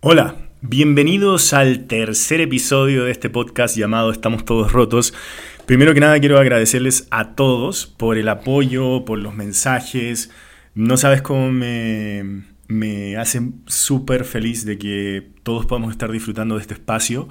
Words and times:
Hola, 0.00 0.36
bienvenidos 0.60 1.52
al 1.52 1.88
tercer 1.88 2.40
episodio 2.40 3.02
de 3.02 3.10
este 3.10 3.30
podcast 3.30 3.76
llamado 3.76 4.12
Estamos 4.12 4.44
todos 4.44 4.70
rotos. 4.70 5.12
Primero 5.66 5.92
que 5.92 5.98
nada 5.98 6.20
quiero 6.20 6.38
agradecerles 6.38 7.08
a 7.10 7.34
todos 7.34 7.88
por 7.88 8.16
el 8.16 8.28
apoyo, 8.28 9.04
por 9.04 9.18
los 9.18 9.34
mensajes. 9.34 10.30
No 10.76 10.96
sabes 10.96 11.20
cómo 11.20 11.50
me, 11.50 12.44
me 12.68 13.16
hacen 13.16 13.64
súper 13.66 14.24
feliz 14.24 14.64
de 14.64 14.78
que 14.78 15.32
todos 15.42 15.66
podamos 15.66 15.90
estar 15.90 16.12
disfrutando 16.12 16.54
de 16.54 16.60
este 16.60 16.74
espacio. 16.74 17.28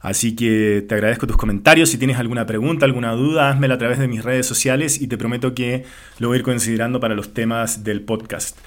Así 0.00 0.34
que 0.34 0.84
te 0.88 0.96
agradezco 0.96 1.28
tus 1.28 1.36
comentarios. 1.36 1.88
Si 1.88 1.98
tienes 1.98 2.18
alguna 2.18 2.46
pregunta, 2.46 2.84
alguna 2.84 3.12
duda, 3.12 3.48
házmela 3.48 3.74
a 3.74 3.78
través 3.78 4.00
de 4.00 4.08
mis 4.08 4.24
redes 4.24 4.44
sociales 4.44 5.00
y 5.00 5.06
te 5.06 5.18
prometo 5.18 5.54
que 5.54 5.84
lo 6.18 6.26
voy 6.26 6.34
a 6.34 6.38
ir 6.38 6.44
considerando 6.44 6.98
para 6.98 7.14
los 7.14 7.32
temas 7.32 7.84
del 7.84 8.00
podcast. 8.00 8.58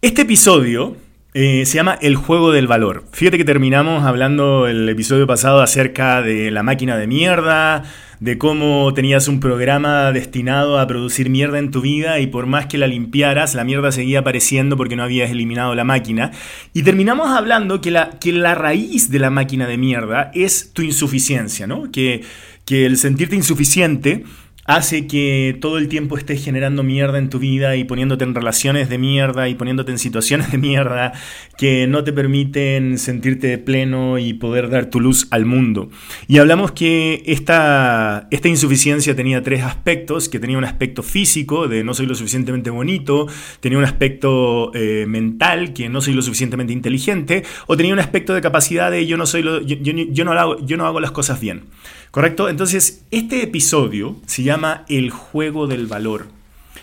Este 0.00 0.22
episodio 0.22 0.96
eh, 1.36 1.66
se 1.66 1.74
llama 1.74 1.98
El 2.00 2.14
juego 2.14 2.52
del 2.52 2.68
valor. 2.68 3.04
Fíjate 3.10 3.38
que 3.38 3.44
terminamos 3.44 4.04
hablando 4.04 4.68
el 4.68 4.88
episodio 4.88 5.26
pasado 5.26 5.60
acerca 5.62 6.22
de 6.22 6.52
la 6.52 6.62
máquina 6.62 6.96
de 6.96 7.08
mierda, 7.08 7.82
de 8.20 8.38
cómo 8.38 8.94
tenías 8.94 9.26
un 9.26 9.40
programa 9.40 10.12
destinado 10.12 10.78
a 10.78 10.86
producir 10.86 11.30
mierda 11.30 11.58
en 11.58 11.72
tu 11.72 11.80
vida 11.80 12.20
y 12.20 12.28
por 12.28 12.46
más 12.46 12.66
que 12.66 12.78
la 12.78 12.86
limpiaras, 12.86 13.56
la 13.56 13.64
mierda 13.64 13.90
seguía 13.90 14.20
apareciendo 14.20 14.76
porque 14.76 14.94
no 14.94 15.02
habías 15.02 15.28
eliminado 15.28 15.74
la 15.74 15.82
máquina. 15.82 16.30
Y 16.72 16.84
terminamos 16.84 17.28
hablando 17.30 17.80
que 17.80 17.90
la, 17.90 18.10
que 18.20 18.32
la 18.32 18.54
raíz 18.54 19.10
de 19.10 19.18
la 19.18 19.30
máquina 19.30 19.66
de 19.66 19.76
mierda 19.76 20.30
es 20.34 20.72
tu 20.72 20.82
insuficiencia, 20.82 21.66
¿no? 21.66 21.90
Que, 21.90 22.22
que 22.64 22.86
el 22.86 22.96
sentirte 22.96 23.34
insuficiente 23.34 24.22
hace 24.64 25.06
que 25.06 25.56
todo 25.60 25.78
el 25.78 25.88
tiempo 25.88 26.16
estés 26.16 26.42
generando 26.42 26.82
mierda 26.82 27.18
en 27.18 27.28
tu 27.28 27.38
vida 27.38 27.76
y 27.76 27.84
poniéndote 27.84 28.24
en 28.24 28.34
relaciones 28.34 28.88
de 28.88 28.98
mierda 28.98 29.48
y 29.48 29.54
poniéndote 29.54 29.92
en 29.92 29.98
situaciones 29.98 30.50
de 30.52 30.58
mierda 30.58 31.12
que 31.58 31.86
no 31.86 32.04
te 32.04 32.12
permiten 32.12 32.98
sentirte 32.98 33.58
pleno 33.58 34.18
y 34.18 34.34
poder 34.34 34.70
dar 34.70 34.86
tu 34.86 35.00
luz 35.00 35.28
al 35.30 35.44
mundo. 35.44 35.90
Y 36.28 36.38
hablamos 36.38 36.72
que 36.72 37.22
esta, 37.26 38.26
esta 38.30 38.48
insuficiencia 38.48 39.14
tenía 39.14 39.42
tres 39.42 39.62
aspectos, 39.62 40.28
que 40.28 40.38
tenía 40.38 40.58
un 40.58 40.64
aspecto 40.64 41.02
físico, 41.02 41.68
de 41.68 41.84
no 41.84 41.94
soy 41.94 42.06
lo 42.06 42.14
suficientemente 42.14 42.70
bonito, 42.70 43.26
tenía 43.60 43.78
un 43.78 43.84
aspecto 43.84 44.72
eh, 44.74 45.04
mental, 45.06 45.72
que 45.72 45.88
no 45.88 46.00
soy 46.00 46.14
lo 46.14 46.22
suficientemente 46.22 46.72
inteligente, 46.72 47.44
o 47.66 47.76
tenía 47.76 47.92
un 47.92 48.00
aspecto 48.00 48.34
de 48.34 48.40
capacidad 48.40 48.90
de 48.90 49.06
yo 49.06 49.16
no, 49.16 49.26
soy 49.26 49.42
yo, 49.42 50.24
no, 50.24 50.32
hago, 50.32 50.64
yo 50.64 50.76
no 50.76 50.86
hago 50.86 51.00
las 51.00 51.12
cosas 51.12 51.40
bien. 51.40 51.64
¿Correcto? 52.10 52.48
Entonces, 52.48 53.04
este 53.10 53.42
episodio 53.42 54.16
se 54.26 54.44
llama 54.54 54.84
El 54.88 55.10
juego 55.10 55.66
del 55.66 55.88
valor. 55.88 56.28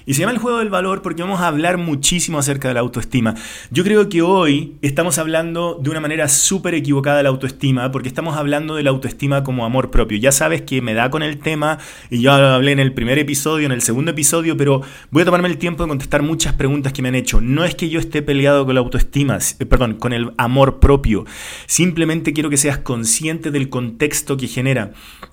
Y 0.06 0.14
se 0.14 0.22
llama 0.22 0.34
el 0.34 0.40
juego 0.40 0.58
del 0.58 0.70
valor 0.70 1.02
porque 1.02 1.22
vamos 1.22 1.42
a 1.42 1.48
hablar 1.48 1.78
muchísimo 1.78 2.40
acerca 2.40 2.68
de 2.68 2.74
la 2.74 2.80
autoestima. 2.80 3.36
Yo 3.70 3.84
creo 3.84 4.10
que 4.10 4.22
hoy 4.22 4.76
estamos 4.82 5.18
hablando 5.18 5.80
de 5.82 5.90
una 5.90 6.00
manera 6.00 6.28
súper 6.28 6.74
equivocada 6.74 7.18
de 7.18 7.24
la 7.24 7.30
autoestima 7.30 7.92
porque 7.92 8.08
estamos 8.08 8.36
hablando 8.36 8.76
de 8.76 8.84
la 8.84 8.90
autoestima 8.90 9.44
como 9.44 9.64
amor 9.64 9.92
propio. 9.92 10.18
Ya 10.18 10.32
sabes 10.32 10.64
que 10.64 10.82
me 10.82 10.94
da 10.94 11.10
con 11.10 11.24
el 11.24 11.38
tema 11.38 11.78
y 12.10 12.22
yo 12.22 12.34
hablé 12.34 12.72
en 12.72 12.80
el 12.80 12.94
primer 12.94 13.20
episodio, 13.20 13.68
en 13.68 13.72
el 13.72 13.82
segundo 13.82 14.12
episodio, 14.12 14.58
pero 14.58 14.82
voy 15.12 15.22
a 15.22 15.26
tomarme 15.26 15.50
el 15.50 15.58
tiempo 15.58 15.84
de 15.84 15.90
contestar 15.90 16.24
muchas 16.24 16.54
preguntas 16.54 16.94
que 16.94 17.02
me 17.02 17.10
han 17.10 17.16
hecho. 17.16 17.40
No 17.40 17.64
es 17.64 17.76
que 17.76 17.90
yo 17.90 18.00
esté 18.00 18.22
peleado 18.22 18.66
con 18.66 18.76
la 18.76 18.82
autoestima, 18.82 19.38
eh, 19.60 19.66
perdón, 19.66 19.96
con 19.96 20.14
el 20.14 20.32
amor 20.38 20.80
propio. 20.80 21.26
Simplemente 21.68 22.34
quiero 22.34 22.50
que 22.50 22.58
seas 22.58 22.80
consciente 22.80 23.52
del 23.52 23.70
contexto 23.70 24.36
que 24.36 24.48
genera. 24.48 24.92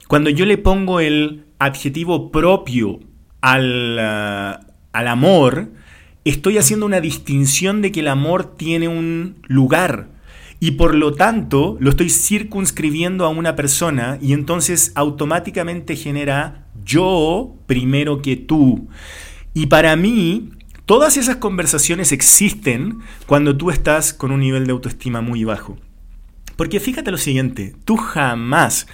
Cuando 0.08 0.30
yo 0.30 0.44
le 0.46 0.58
pongo 0.58 1.00
el 1.00 1.47
adjetivo 1.58 2.30
propio 2.30 3.00
al, 3.40 3.98
uh, 3.98 4.66
al 4.92 5.08
amor, 5.08 5.70
estoy 6.24 6.58
haciendo 6.58 6.86
una 6.86 7.00
distinción 7.00 7.82
de 7.82 7.92
que 7.92 8.00
el 8.00 8.08
amor 8.08 8.56
tiene 8.56 8.88
un 8.88 9.36
lugar. 9.46 10.08
Y 10.60 10.72
por 10.72 10.94
lo 10.94 11.14
tanto 11.14 11.76
lo 11.78 11.90
estoy 11.90 12.10
circunscribiendo 12.10 13.24
a 13.24 13.28
una 13.28 13.54
persona 13.54 14.18
y 14.20 14.32
entonces 14.32 14.92
automáticamente 14.96 15.94
genera 15.94 16.66
yo 16.84 17.54
primero 17.66 18.22
que 18.22 18.36
tú. 18.36 18.88
Y 19.54 19.66
para 19.66 19.94
mí, 19.94 20.50
todas 20.84 21.16
esas 21.16 21.36
conversaciones 21.36 22.10
existen 22.10 22.98
cuando 23.26 23.56
tú 23.56 23.70
estás 23.70 24.12
con 24.12 24.32
un 24.32 24.40
nivel 24.40 24.66
de 24.66 24.72
autoestima 24.72 25.20
muy 25.20 25.44
bajo. 25.44 25.76
Porque 26.56 26.80
fíjate 26.80 27.12
lo 27.12 27.18
siguiente, 27.18 27.76
tú 27.84 27.96
jamás 27.96 28.88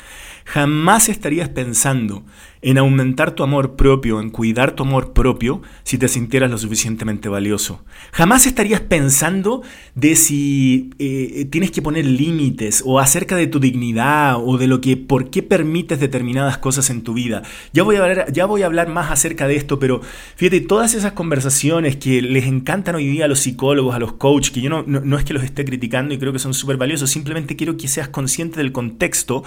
Jamás 0.45 1.09
estarías 1.09 1.49
pensando 1.49 2.23
en 2.65 2.79
aumentar 2.79 3.33
tu 3.33 3.43
amor 3.43 3.77
propio, 3.77 4.21
en 4.21 4.31
cuidar 4.31 4.73
tu 4.73 4.85
amor 4.85 5.13
propio, 5.13 5.61
si 5.83 5.99
te 5.99 6.09
sintieras 6.09 6.51
lo 6.51 6.57
suficientemente 6.57 7.29
valioso. 7.29 7.85
Jamás 8.13 8.47
estarías 8.47 8.81
pensando 8.81 9.63
de 9.95 10.17
si 10.17 10.91
eh, 10.99 11.47
tienes 11.51 11.71
que 11.71 11.83
poner 11.83 12.07
límites 12.07 12.83
o 12.87 13.01
acerca 13.01 13.37
de 13.37 13.47
tu 13.47 13.61
dignidad 13.61 14.37
o 14.43 14.57
de 14.57 14.67
lo 14.67 14.81
que, 14.81 14.97
por 14.97 15.29
qué 15.29 15.43
permites 15.43 16.01
determinadas 16.01 16.57
cosas 16.57 16.89
en 16.89 17.03
tu 17.03 17.13
vida. 17.13 17.43
Ya 17.73 17.83
voy 17.83 17.97
a 17.97 18.03
hablar, 18.03 18.33
ya 18.33 18.47
voy 18.47 18.63
a 18.63 18.67
hablar 18.67 18.89
más 18.89 19.11
acerca 19.11 19.47
de 19.47 19.57
esto, 19.57 19.79
pero 19.79 20.01
fíjate, 20.37 20.63
todas 20.63 20.95
esas 20.95 21.13
conversaciones 21.13 21.97
que 21.97 22.23
les 22.23 22.47
encantan 22.47 22.95
hoy 22.95 23.07
día 23.07 23.27
a 23.27 23.29
los 23.29 23.41
psicólogos, 23.41 23.95
a 23.95 23.99
los 23.99 24.15
coaches, 24.15 24.51
que 24.51 24.63
yo 24.63 24.71
no, 24.71 24.83
no 24.83 25.19
es 25.19 25.25
que 25.25 25.35
los 25.35 25.43
esté 25.43 25.67
criticando 25.67 26.15
y 26.15 26.19
creo 26.19 26.33
que 26.33 26.39
son 26.39 26.55
súper 26.55 26.79
valiosos, 26.79 27.11
simplemente 27.11 27.57
quiero 27.57 27.77
que 27.77 27.89
seas 27.89 28.09
consciente 28.09 28.57
del 28.57 28.73
contexto 28.73 29.45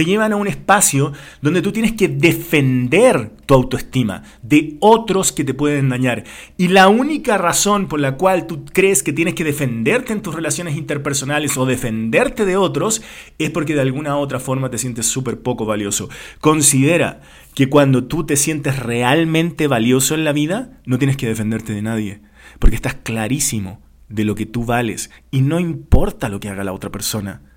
te 0.00 0.06
llevan 0.06 0.32
a 0.32 0.36
un 0.36 0.48
espacio 0.48 1.12
donde 1.42 1.60
tú 1.60 1.72
tienes 1.72 1.92
que 1.92 2.08
defender 2.08 3.32
tu 3.44 3.52
autoestima 3.52 4.22
de 4.40 4.78
otros 4.80 5.30
que 5.30 5.44
te 5.44 5.52
pueden 5.52 5.90
dañar. 5.90 6.24
Y 6.56 6.68
la 6.68 6.88
única 6.88 7.36
razón 7.36 7.86
por 7.86 8.00
la 8.00 8.16
cual 8.16 8.46
tú 8.46 8.64
crees 8.64 9.02
que 9.02 9.12
tienes 9.12 9.34
que 9.34 9.44
defenderte 9.44 10.14
en 10.14 10.22
tus 10.22 10.34
relaciones 10.34 10.78
interpersonales 10.78 11.58
o 11.58 11.66
defenderte 11.66 12.46
de 12.46 12.56
otros 12.56 13.02
es 13.36 13.50
porque 13.50 13.74
de 13.74 13.82
alguna 13.82 14.16
otra 14.16 14.40
forma 14.40 14.70
te 14.70 14.78
sientes 14.78 15.04
súper 15.04 15.42
poco 15.42 15.66
valioso. 15.66 16.08
Considera 16.40 17.20
que 17.52 17.68
cuando 17.68 18.04
tú 18.04 18.24
te 18.24 18.36
sientes 18.36 18.78
realmente 18.78 19.66
valioso 19.66 20.14
en 20.14 20.24
la 20.24 20.32
vida, 20.32 20.80
no 20.86 20.96
tienes 20.96 21.18
que 21.18 21.28
defenderte 21.28 21.74
de 21.74 21.82
nadie, 21.82 22.22
porque 22.58 22.76
estás 22.76 22.94
clarísimo 22.94 23.82
de 24.08 24.24
lo 24.24 24.34
que 24.34 24.46
tú 24.46 24.64
vales 24.64 25.10
y 25.30 25.42
no 25.42 25.60
importa 25.60 26.30
lo 26.30 26.40
que 26.40 26.48
haga 26.48 26.64
la 26.64 26.72
otra 26.72 26.88
persona. 26.88 27.49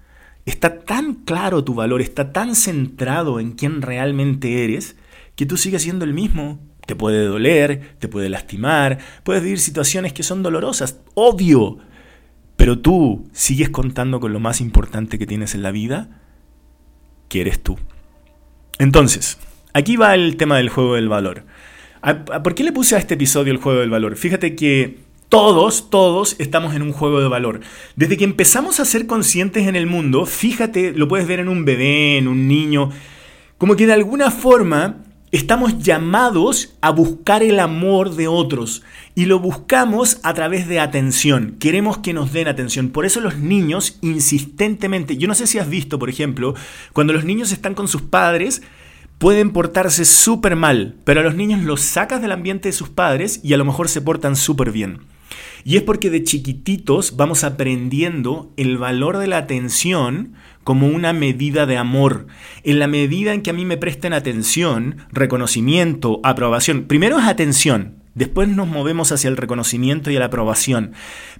Está 0.45 0.79
tan 0.79 1.13
claro 1.13 1.63
tu 1.63 1.73
valor, 1.73 2.01
está 2.01 2.33
tan 2.33 2.55
centrado 2.55 3.39
en 3.39 3.53
quién 3.53 3.81
realmente 3.81 4.63
eres, 4.63 4.95
que 5.35 5.45
tú 5.45 5.57
sigues 5.57 5.83
siendo 5.83 6.05
el 6.05 6.13
mismo. 6.13 6.59
Te 6.85 6.95
puede 6.95 7.23
doler, 7.25 7.95
te 7.99 8.09
puede 8.09 8.27
lastimar, 8.27 8.99
puedes 9.23 9.41
vivir 9.41 9.59
situaciones 9.59 10.11
que 10.11 10.23
son 10.23 10.43
dolorosas, 10.43 10.99
obvio. 11.13 11.77
Pero 12.57 12.79
tú 12.79 13.29
sigues 13.31 13.69
contando 13.69 14.19
con 14.19 14.33
lo 14.33 14.41
más 14.41 14.59
importante 14.59 15.17
que 15.17 15.25
tienes 15.25 15.55
en 15.55 15.63
la 15.63 15.71
vida, 15.71 16.21
que 17.29 17.41
eres 17.41 17.63
tú. 17.63 17.77
Entonces, 18.79 19.37
aquí 19.73 19.95
va 19.95 20.13
el 20.13 20.35
tema 20.35 20.57
del 20.57 20.69
juego 20.69 20.95
del 20.95 21.07
valor. 21.07 21.45
¿Por 22.43 22.53
qué 22.53 22.65
le 22.65 22.73
puse 22.73 22.95
a 22.95 22.99
este 22.99 23.13
episodio 23.13 23.53
el 23.53 23.59
juego 23.59 23.79
del 23.79 23.89
valor? 23.89 24.17
Fíjate 24.17 24.55
que 24.55 24.99
todos, 25.29 25.89
todos 25.89 26.35
estamos 26.39 26.75
en 26.75 26.81
un 26.81 26.91
juego 26.91 27.19
de 27.19 27.27
valor. 27.27 27.61
Desde 27.95 28.17
que 28.17 28.23
empezamos 28.23 28.79
a 28.79 28.85
ser 28.85 29.07
conscientes 29.07 29.67
en 29.67 29.75
el 29.75 29.87
mundo, 29.87 30.25
fíjate, 30.25 30.93
lo 30.93 31.07
puedes 31.07 31.27
ver 31.27 31.39
en 31.39 31.49
un 31.49 31.65
bebé, 31.65 32.17
en 32.17 32.27
un 32.27 32.47
niño, 32.47 32.91
como 33.57 33.75
que 33.75 33.87
de 33.87 33.93
alguna 33.93 34.31
forma 34.31 35.03
estamos 35.33 35.79
llamados 35.79 36.75
a 36.81 36.91
buscar 36.91 37.41
el 37.41 37.59
amor 37.59 38.13
de 38.13 38.27
otros 38.27 38.83
y 39.15 39.25
lo 39.25 39.39
buscamos 39.39 40.19
a 40.21 40.35
través 40.35 40.67
de 40.67 40.79
atención. 40.79 41.55
Queremos 41.59 41.97
que 41.97 42.13
nos 42.13 42.31
den 42.33 42.47
atención. 42.47 42.89
Por 42.89 43.05
eso 43.05 43.19
los 43.19 43.37
niños 43.37 43.97
insistentemente, 44.01 45.17
yo 45.17 45.27
no 45.27 45.33
sé 45.33 45.47
si 45.47 45.57
has 45.57 45.67
visto, 45.67 45.97
por 45.97 46.11
ejemplo, 46.11 46.53
cuando 46.93 47.13
los 47.13 47.25
niños 47.25 47.51
están 47.51 47.73
con 47.73 47.87
sus 47.87 48.03
padres, 48.03 48.61
pueden 49.17 49.51
portarse 49.51 50.05
súper 50.05 50.55
mal, 50.55 50.97
pero 51.03 51.21
a 51.21 51.23
los 51.23 51.33
niños 51.33 51.63
los 51.63 51.81
sacas 51.81 52.21
del 52.21 52.31
ambiente 52.31 52.69
de 52.69 52.73
sus 52.73 52.89
padres 52.89 53.39
y 53.43 53.53
a 53.53 53.57
lo 53.57 53.65
mejor 53.65 53.89
se 53.89 54.01
portan 54.01 54.35
súper 54.35 54.71
bien. 54.71 54.99
Y 55.65 55.77
es 55.77 55.83
porque 55.83 56.09
de 56.09 56.23
chiquititos 56.23 57.15
vamos 57.15 57.43
aprendiendo 57.43 58.51
el 58.57 58.77
valor 58.77 59.17
de 59.17 59.27
la 59.27 59.37
atención 59.37 60.33
como 60.63 60.87
una 60.87 61.13
medida 61.13 61.65
de 61.65 61.77
amor. 61.77 62.27
En 62.63 62.79
la 62.79 62.87
medida 62.87 63.33
en 63.33 63.41
que 63.41 63.49
a 63.49 63.53
mí 63.53 63.65
me 63.65 63.77
presten 63.77 64.13
atención, 64.13 64.97
reconocimiento, 65.11 66.19
aprobación, 66.23 66.83
primero 66.83 67.17
es 67.17 67.25
atención, 67.25 67.95
después 68.13 68.49
nos 68.49 68.67
movemos 68.67 69.11
hacia 69.11 69.29
el 69.29 69.37
reconocimiento 69.37 70.11
y 70.11 70.15
la 70.15 70.25
aprobación. 70.25 70.91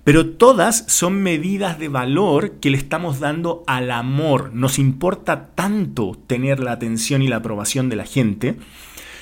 Pero 0.04 0.28
todas 0.28 0.86
son 0.88 1.22
medidas 1.22 1.80
de 1.80 1.90
valor 1.90 2.60
que 2.60 2.70
le 2.70 2.78
estamos 2.78 3.20
dando 3.20 3.64
al 3.68 3.92
amor. 3.92 4.52
Nos 4.54 4.80
importa 4.80 5.48
tanto 5.56 6.18
tener 6.28 6.60
la 6.60 6.74
atención 6.74 7.22
y 7.22 7.28
la 7.28 7.38
aprobación 7.38 7.90
de 7.90 7.96
la 7.96 8.06
gente, 8.06 8.56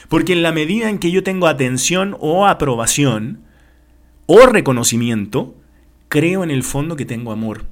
porque 0.09 0.33
en 0.33 0.43
la 0.43 0.51
medida 0.51 0.89
en 0.89 0.99
que 0.99 1.11
yo 1.11 1.23
tengo 1.23 1.47
atención 1.47 2.17
o 2.19 2.45
aprobación, 2.45 3.50
o 4.33 4.45
reconocimiento, 4.45 5.53
creo 6.07 6.45
en 6.45 6.51
el 6.51 6.63
fondo 6.63 6.95
que 6.95 7.03
tengo 7.03 7.33
amor. 7.33 7.65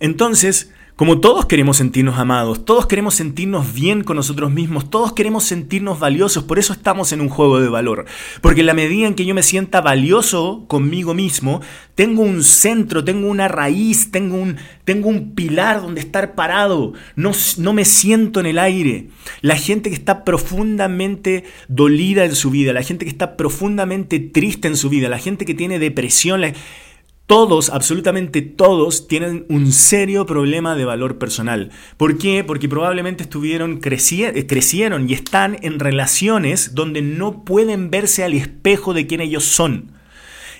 Entonces, 0.00 0.72
Como 0.96 1.18
todos 1.18 1.46
queremos 1.46 1.78
sentirnos 1.78 2.20
amados, 2.20 2.64
todos 2.64 2.86
queremos 2.86 3.16
sentirnos 3.16 3.74
bien 3.74 4.04
con 4.04 4.14
nosotros 4.14 4.52
mismos, 4.52 4.90
todos 4.90 5.12
queremos 5.12 5.42
sentirnos 5.42 5.98
valiosos, 5.98 6.44
por 6.44 6.60
eso 6.60 6.72
estamos 6.72 7.10
en 7.10 7.20
un 7.20 7.28
juego 7.28 7.58
de 7.58 7.68
valor. 7.68 8.04
Porque 8.40 8.60
en 8.60 8.66
la 8.68 8.74
medida 8.74 9.08
en 9.08 9.14
que 9.14 9.24
yo 9.24 9.34
me 9.34 9.42
sienta 9.42 9.80
valioso 9.80 10.66
conmigo 10.68 11.12
mismo, 11.12 11.62
tengo 11.96 12.22
un 12.22 12.44
centro, 12.44 13.02
tengo 13.02 13.28
una 13.28 13.48
raíz, 13.48 14.12
tengo 14.12 14.36
un, 14.36 14.56
tengo 14.84 15.08
un 15.08 15.34
pilar 15.34 15.82
donde 15.82 16.00
estar 16.00 16.36
parado, 16.36 16.92
no, 17.16 17.32
no 17.58 17.72
me 17.72 17.84
siento 17.84 18.38
en 18.38 18.46
el 18.46 18.60
aire. 18.60 19.08
La 19.40 19.56
gente 19.56 19.90
que 19.90 19.96
está 19.96 20.22
profundamente 20.22 21.42
dolida 21.66 22.24
en 22.24 22.36
su 22.36 22.50
vida, 22.50 22.72
la 22.72 22.84
gente 22.84 23.04
que 23.04 23.10
está 23.10 23.36
profundamente 23.36 24.20
triste 24.20 24.68
en 24.68 24.76
su 24.76 24.90
vida, 24.90 25.08
la 25.08 25.18
gente 25.18 25.44
que 25.44 25.54
tiene 25.54 25.80
depresión, 25.80 26.40
todos, 27.26 27.70
absolutamente 27.70 28.42
todos, 28.42 29.08
tienen 29.08 29.46
un 29.48 29.72
serio 29.72 30.26
problema 30.26 30.74
de 30.74 30.84
valor 30.84 31.18
personal. 31.18 31.70
¿Por 31.96 32.18
qué? 32.18 32.44
Porque 32.44 32.68
probablemente 32.68 33.22
estuvieron, 33.22 33.80
eh, 33.82 34.46
crecieron 34.46 35.08
y 35.08 35.14
están 35.14 35.56
en 35.62 35.78
relaciones 35.78 36.74
donde 36.74 37.00
no 37.00 37.44
pueden 37.44 37.90
verse 37.90 38.24
al 38.24 38.34
espejo 38.34 38.92
de 38.92 39.06
quién 39.06 39.22
ellos 39.22 39.44
son. 39.44 39.92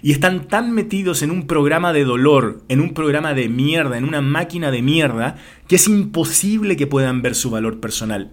Y 0.00 0.12
están 0.12 0.48
tan 0.48 0.72
metidos 0.72 1.22
en 1.22 1.30
un 1.30 1.46
programa 1.46 1.92
de 1.92 2.04
dolor, 2.04 2.62
en 2.68 2.80
un 2.80 2.94
programa 2.94 3.34
de 3.34 3.48
mierda, 3.48 3.98
en 3.98 4.04
una 4.04 4.20
máquina 4.22 4.70
de 4.70 4.82
mierda, 4.82 5.36
que 5.68 5.76
es 5.76 5.86
imposible 5.86 6.76
que 6.76 6.86
puedan 6.86 7.20
ver 7.20 7.34
su 7.34 7.50
valor 7.50 7.80
personal. 7.80 8.30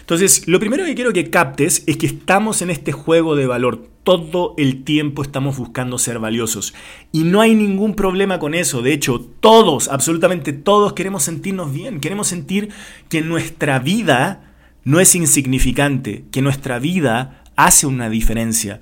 Entonces, 0.00 0.46
lo 0.48 0.58
primero 0.60 0.84
que 0.84 0.94
quiero 0.94 1.12
que 1.12 1.30
captes 1.30 1.84
es 1.86 1.96
que 1.96 2.06
estamos 2.06 2.62
en 2.62 2.70
este 2.70 2.92
juego 2.92 3.36
de 3.36 3.46
valor. 3.46 3.88
Todo 4.02 4.54
el 4.56 4.82
tiempo 4.84 5.22
estamos 5.22 5.58
buscando 5.58 5.98
ser 5.98 6.18
valiosos. 6.18 6.74
Y 7.12 7.24
no 7.24 7.40
hay 7.40 7.54
ningún 7.54 7.94
problema 7.94 8.38
con 8.38 8.54
eso. 8.54 8.82
De 8.82 8.92
hecho, 8.92 9.20
todos, 9.40 9.88
absolutamente 9.88 10.52
todos 10.52 10.94
queremos 10.94 11.22
sentirnos 11.22 11.72
bien. 11.72 12.00
Queremos 12.00 12.26
sentir 12.26 12.70
que 13.08 13.20
nuestra 13.22 13.78
vida 13.78 14.54
no 14.84 15.00
es 15.00 15.14
insignificante, 15.14 16.24
que 16.30 16.42
nuestra 16.42 16.78
vida 16.78 17.44
hace 17.56 17.86
una 17.86 18.08
diferencia. 18.08 18.80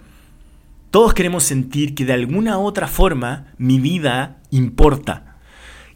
Todos 0.91 1.13
queremos 1.13 1.45
sentir 1.45 1.95
que 1.95 2.05
de 2.05 2.15
alguna 2.15 2.59
otra 2.59 2.89
forma 2.89 3.49
mi 3.59 3.79
vida 3.79 4.39
importa. 4.51 5.37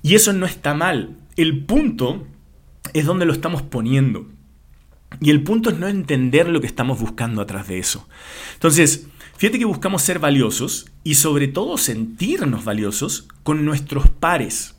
Y 0.02 0.16
eso 0.16 0.32
no 0.32 0.44
está 0.44 0.74
mal. 0.74 1.16
El 1.36 1.64
punto 1.64 2.26
es 2.92 3.06
donde 3.06 3.24
lo 3.24 3.32
estamos 3.32 3.62
poniendo. 3.62 4.26
Y 5.20 5.30
el 5.30 5.42
punto 5.42 5.70
es 5.70 5.78
no 5.78 5.88
entender 5.88 6.48
lo 6.48 6.60
que 6.60 6.66
estamos 6.66 7.00
buscando 7.00 7.42
atrás 7.42 7.68
de 7.68 7.78
eso. 7.78 8.08
Entonces, 8.54 9.06
fíjate 9.36 9.58
que 9.58 9.64
buscamos 9.64 10.02
ser 10.02 10.18
valiosos 10.18 10.86
y 11.04 11.14
sobre 11.14 11.48
todo 11.48 11.76
sentirnos 11.78 12.64
valiosos 12.64 13.28
con 13.42 13.64
nuestros 13.64 14.08
pares. 14.08 14.76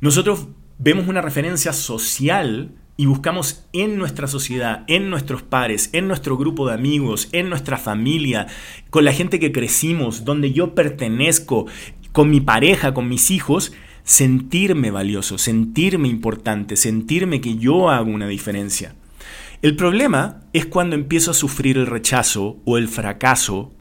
Nosotros 0.00 0.48
vemos 0.78 1.08
una 1.08 1.20
referencia 1.20 1.72
social 1.72 2.72
y 2.96 3.06
buscamos 3.06 3.64
en 3.72 3.98
nuestra 3.98 4.28
sociedad, 4.28 4.84
en 4.86 5.10
nuestros 5.10 5.42
pares, 5.42 5.90
en 5.92 6.06
nuestro 6.06 6.36
grupo 6.36 6.68
de 6.68 6.74
amigos, 6.74 7.28
en 7.32 7.48
nuestra 7.48 7.76
familia, 7.76 8.46
con 8.90 9.04
la 9.04 9.12
gente 9.12 9.40
que 9.40 9.50
crecimos, 9.50 10.24
donde 10.24 10.52
yo 10.52 10.74
pertenezco, 10.74 11.66
con 12.12 12.30
mi 12.30 12.40
pareja, 12.40 12.94
con 12.94 13.08
mis 13.08 13.32
hijos, 13.32 13.72
sentirme 14.04 14.90
valioso, 14.90 15.38
sentirme 15.38 16.08
importante, 16.08 16.76
sentirme 16.76 17.40
que 17.40 17.56
yo 17.56 17.90
hago 17.90 18.10
una 18.10 18.28
diferencia. 18.28 18.94
El 19.62 19.76
problema 19.76 20.42
es 20.52 20.66
cuando 20.66 20.94
empiezo 20.94 21.30
a 21.30 21.34
sufrir 21.34 21.78
el 21.78 21.86
rechazo 21.86 22.58
o 22.66 22.76
el 22.76 22.88
fracaso 22.88 23.72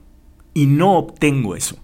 y 0.54 0.66
no 0.66 0.98
obtengo 0.98 1.56
eso. 1.56 1.78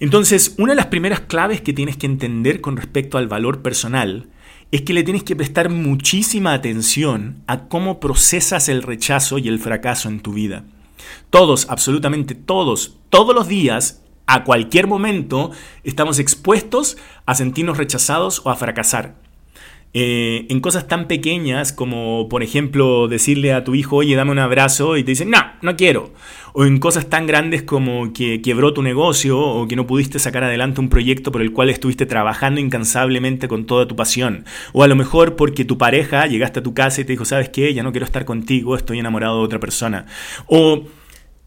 Entonces, 0.00 0.54
una 0.58 0.72
de 0.72 0.76
las 0.76 0.86
primeras 0.86 1.20
claves 1.20 1.60
que 1.60 1.72
tienes 1.72 1.96
que 1.96 2.06
entender 2.06 2.60
con 2.60 2.76
respecto 2.76 3.16
al 3.16 3.28
valor 3.28 3.62
personal 3.62 4.28
es 4.72 4.82
que 4.82 4.92
le 4.92 5.04
tienes 5.04 5.22
que 5.22 5.36
prestar 5.36 5.70
muchísima 5.70 6.52
atención 6.52 7.44
a 7.46 7.68
cómo 7.68 8.00
procesas 8.00 8.68
el 8.68 8.82
rechazo 8.82 9.38
y 9.38 9.46
el 9.46 9.60
fracaso 9.60 10.08
en 10.08 10.18
tu 10.18 10.32
vida. 10.32 10.64
Todos, 11.30 11.68
absolutamente 11.70 12.34
todos, 12.34 12.96
todos 13.10 13.34
los 13.34 13.46
días 13.46 14.02
a 14.26 14.44
cualquier 14.44 14.86
momento 14.86 15.50
estamos 15.82 16.18
expuestos 16.18 16.96
a 17.26 17.34
sentirnos 17.34 17.78
rechazados 17.78 18.40
o 18.44 18.50
a 18.50 18.56
fracasar. 18.56 19.16
Eh, 19.96 20.46
en 20.48 20.58
cosas 20.58 20.88
tan 20.88 21.06
pequeñas 21.06 21.72
como, 21.72 22.28
por 22.28 22.42
ejemplo, 22.42 23.06
decirle 23.06 23.52
a 23.52 23.62
tu 23.62 23.76
hijo, 23.76 23.94
oye, 23.94 24.16
dame 24.16 24.32
un 24.32 24.40
abrazo, 24.40 24.96
y 24.96 25.04
te 25.04 25.12
dicen, 25.12 25.30
no, 25.30 25.38
no 25.62 25.76
quiero. 25.76 26.12
O 26.52 26.64
en 26.64 26.78
cosas 26.78 27.08
tan 27.08 27.28
grandes 27.28 27.62
como 27.62 28.12
que 28.12 28.42
quebró 28.42 28.74
tu 28.74 28.82
negocio 28.82 29.38
o 29.38 29.68
que 29.68 29.76
no 29.76 29.86
pudiste 29.86 30.18
sacar 30.18 30.42
adelante 30.42 30.80
un 30.80 30.88
proyecto 30.88 31.30
por 31.30 31.42
el 31.42 31.52
cual 31.52 31.70
estuviste 31.70 32.06
trabajando 32.06 32.60
incansablemente 32.60 33.46
con 33.46 33.66
toda 33.66 33.86
tu 33.86 33.94
pasión. 33.94 34.44
O 34.72 34.82
a 34.82 34.88
lo 34.88 34.96
mejor 34.96 35.36
porque 35.36 35.64
tu 35.64 35.78
pareja 35.78 36.26
llegaste 36.26 36.58
a 36.58 36.64
tu 36.64 36.74
casa 36.74 37.00
y 37.00 37.04
te 37.04 37.12
dijo, 37.12 37.24
¿sabes 37.24 37.50
qué? 37.50 37.72
Ya 37.72 37.84
no 37.84 37.92
quiero 37.92 38.04
estar 38.04 38.24
contigo, 38.24 38.74
estoy 38.74 38.98
enamorado 38.98 39.38
de 39.38 39.44
otra 39.44 39.60
persona. 39.60 40.06
O 40.46 40.82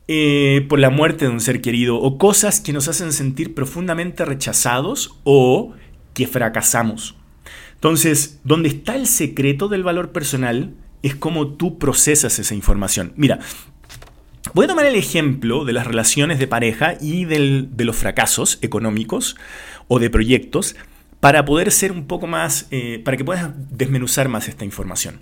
eh, 0.07 0.65
por 0.69 0.79
la 0.79 0.89
muerte 0.89 1.25
de 1.25 1.31
un 1.31 1.39
ser 1.39 1.61
querido 1.61 1.97
o 1.97 2.17
cosas 2.17 2.61
que 2.61 2.73
nos 2.73 2.87
hacen 2.87 3.11
sentir 3.11 3.53
profundamente 3.53 4.23
rechazados 4.25 5.15
o 5.23 5.73
que 6.13 6.27
fracasamos. 6.27 7.15
Entonces, 7.75 8.39
donde 8.43 8.69
está 8.69 8.95
el 8.95 9.05
secreto 9.07 9.67
del 9.67 9.83
valor 9.83 10.11
personal 10.11 10.73
es 11.03 11.15
cómo 11.15 11.49
tú 11.49 11.77
procesas 11.77 12.39
esa 12.39 12.55
información. 12.55 13.13
Mira, 13.15 13.39
voy 14.53 14.65
a 14.65 14.67
tomar 14.67 14.85
el 14.85 14.95
ejemplo 14.95 15.65
de 15.65 15.73
las 15.73 15.85
relaciones 15.85 16.39
de 16.39 16.47
pareja 16.47 16.95
y 16.99 17.25
de 17.25 17.85
los 17.85 17.95
fracasos 17.95 18.59
económicos 18.61 19.35
o 19.87 19.99
de 19.99 20.09
proyectos 20.09 20.75
para 21.19 21.45
poder 21.45 21.71
ser 21.71 21.91
un 21.91 22.05
poco 22.05 22.27
más, 22.27 22.67
eh, 22.71 23.01
para 23.03 23.17
que 23.17 23.25
puedas 23.25 23.51
desmenuzar 23.71 24.29
más 24.29 24.47
esta 24.47 24.65
información. 24.65 25.21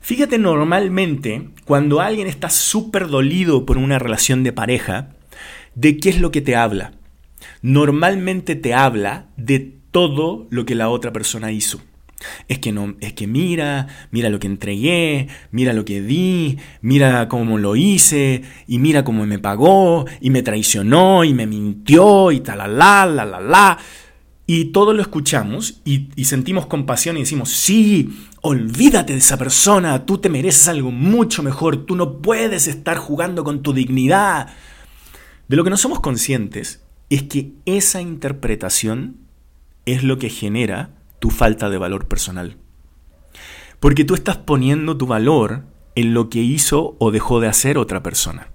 Fíjate 0.00 0.38
normalmente 0.38 1.50
cuando 1.64 2.00
alguien 2.00 2.26
está 2.26 2.50
súper 2.50 3.08
dolido 3.08 3.66
por 3.66 3.78
una 3.78 3.98
relación 3.98 4.44
de 4.44 4.52
pareja, 4.52 5.10
¿de 5.74 5.98
qué 5.98 6.10
es 6.10 6.20
lo 6.20 6.30
que 6.30 6.40
te 6.40 6.56
habla? 6.56 6.92
Normalmente 7.60 8.54
te 8.54 8.74
habla 8.74 9.26
de 9.36 9.58
todo 9.90 10.46
lo 10.50 10.64
que 10.64 10.74
la 10.74 10.88
otra 10.88 11.12
persona 11.12 11.52
hizo. 11.52 11.80
Es 12.48 12.60
que 12.60 12.70
no, 12.72 12.94
es 13.00 13.14
que 13.14 13.26
mira, 13.26 13.88
mira 14.12 14.30
lo 14.30 14.38
que 14.38 14.46
entregué, 14.46 15.28
mira 15.50 15.72
lo 15.72 15.84
que 15.84 16.00
di, 16.00 16.56
mira 16.80 17.26
cómo 17.28 17.58
lo 17.58 17.74
hice, 17.74 18.42
y 18.68 18.78
mira 18.78 19.02
cómo 19.02 19.26
me 19.26 19.40
pagó, 19.40 20.06
y 20.20 20.30
me 20.30 20.42
traicionó, 20.42 21.24
y 21.24 21.34
me 21.34 21.48
mintió, 21.48 22.30
y 22.30 22.40
tal, 22.40 22.58
la, 22.58 23.06
la, 23.06 23.24
la, 23.24 23.40
la. 23.40 23.78
Y 24.46 24.66
todo 24.66 24.92
lo 24.92 25.02
escuchamos 25.02 25.80
y, 25.84 26.08
sentimos 26.24 26.66
compasión 26.66 27.16
y 27.16 27.20
decimos, 27.20 27.50
sí, 27.50 28.26
olvídate 28.40 29.12
de 29.12 29.20
esa 29.20 29.38
persona, 29.38 30.04
tú 30.04 30.18
te 30.18 30.28
mereces 30.28 30.68
algo 30.68 30.90
mucho 30.90 31.42
mejor, 31.42 31.86
tú 31.86 31.94
no 31.94 32.18
puedes 32.18 32.66
estar 32.66 32.96
jugando 32.98 33.44
con 33.44 33.62
tu 33.62 33.72
dignidad. 33.72 34.48
De 35.48 35.56
lo 35.56 35.64
que 35.64 35.70
no 35.70 35.76
somos 35.76 36.00
conscientes 36.00 36.82
es 37.08 37.22
que 37.22 37.52
esa 37.66 38.00
interpretación 38.00 39.16
es 39.86 40.02
lo 40.02 40.18
que 40.18 40.28
genera 40.28 40.90
tu 41.20 41.30
falta 41.30 41.70
de 41.70 41.78
valor 41.78 42.06
personal. 42.08 42.56
Porque 43.78 44.04
tú 44.04 44.14
estás 44.14 44.38
poniendo 44.38 44.96
tu 44.96 45.06
valor 45.06 45.64
en 45.94 46.14
lo 46.14 46.30
que 46.30 46.40
hizo 46.40 46.96
o 46.98 47.10
dejó 47.10 47.40
de 47.40 47.48
hacer 47.48 47.78
otra 47.78 48.02
persona. 48.02 48.48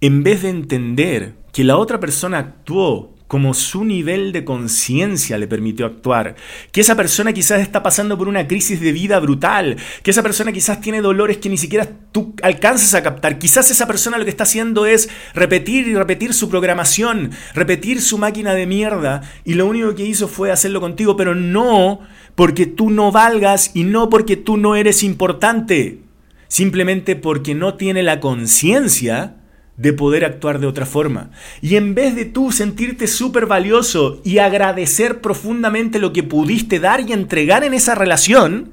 En 0.00 0.22
vez 0.22 0.42
de 0.42 0.50
entender 0.50 1.36
que 1.52 1.64
la 1.64 1.76
otra 1.76 2.00
persona 2.00 2.38
actuó 2.38 3.13
como 3.26 3.54
su 3.54 3.84
nivel 3.84 4.32
de 4.32 4.44
conciencia 4.44 5.38
le 5.38 5.46
permitió 5.46 5.86
actuar, 5.86 6.36
que 6.72 6.82
esa 6.82 6.94
persona 6.94 7.32
quizás 7.32 7.60
está 7.60 7.82
pasando 7.82 8.18
por 8.18 8.28
una 8.28 8.46
crisis 8.46 8.80
de 8.80 8.92
vida 8.92 9.18
brutal, 9.18 9.76
que 10.02 10.10
esa 10.10 10.22
persona 10.22 10.52
quizás 10.52 10.80
tiene 10.80 11.00
dolores 11.00 11.38
que 11.38 11.48
ni 11.48 11.56
siquiera 11.56 11.88
tú 12.12 12.34
alcanzas 12.42 12.94
a 12.94 13.02
captar, 13.02 13.38
quizás 13.38 13.70
esa 13.70 13.86
persona 13.86 14.18
lo 14.18 14.24
que 14.24 14.30
está 14.30 14.44
haciendo 14.44 14.84
es 14.86 15.08
repetir 15.34 15.88
y 15.88 15.94
repetir 15.94 16.34
su 16.34 16.50
programación, 16.50 17.30
repetir 17.54 18.02
su 18.02 18.18
máquina 18.18 18.54
de 18.54 18.66
mierda, 18.66 19.22
y 19.44 19.54
lo 19.54 19.66
único 19.66 19.94
que 19.94 20.04
hizo 20.04 20.28
fue 20.28 20.52
hacerlo 20.52 20.80
contigo, 20.80 21.16
pero 21.16 21.34
no 21.34 22.00
porque 22.34 22.66
tú 22.66 22.90
no 22.90 23.10
valgas 23.10 23.70
y 23.74 23.84
no 23.84 24.10
porque 24.10 24.36
tú 24.36 24.58
no 24.58 24.76
eres 24.76 25.02
importante, 25.02 26.00
simplemente 26.48 27.16
porque 27.16 27.54
no 27.54 27.74
tiene 27.74 28.02
la 28.02 28.20
conciencia 28.20 29.36
de 29.76 29.92
poder 29.92 30.24
actuar 30.24 30.60
de 30.60 30.66
otra 30.66 30.86
forma. 30.86 31.30
Y 31.60 31.76
en 31.76 31.94
vez 31.94 32.14
de 32.14 32.24
tú 32.24 32.52
sentirte 32.52 33.06
súper 33.06 33.46
valioso 33.46 34.20
y 34.24 34.38
agradecer 34.38 35.20
profundamente 35.20 35.98
lo 35.98 36.12
que 36.12 36.22
pudiste 36.22 36.78
dar 36.80 37.00
y 37.00 37.12
entregar 37.12 37.64
en 37.64 37.74
esa 37.74 37.94
relación, 37.94 38.72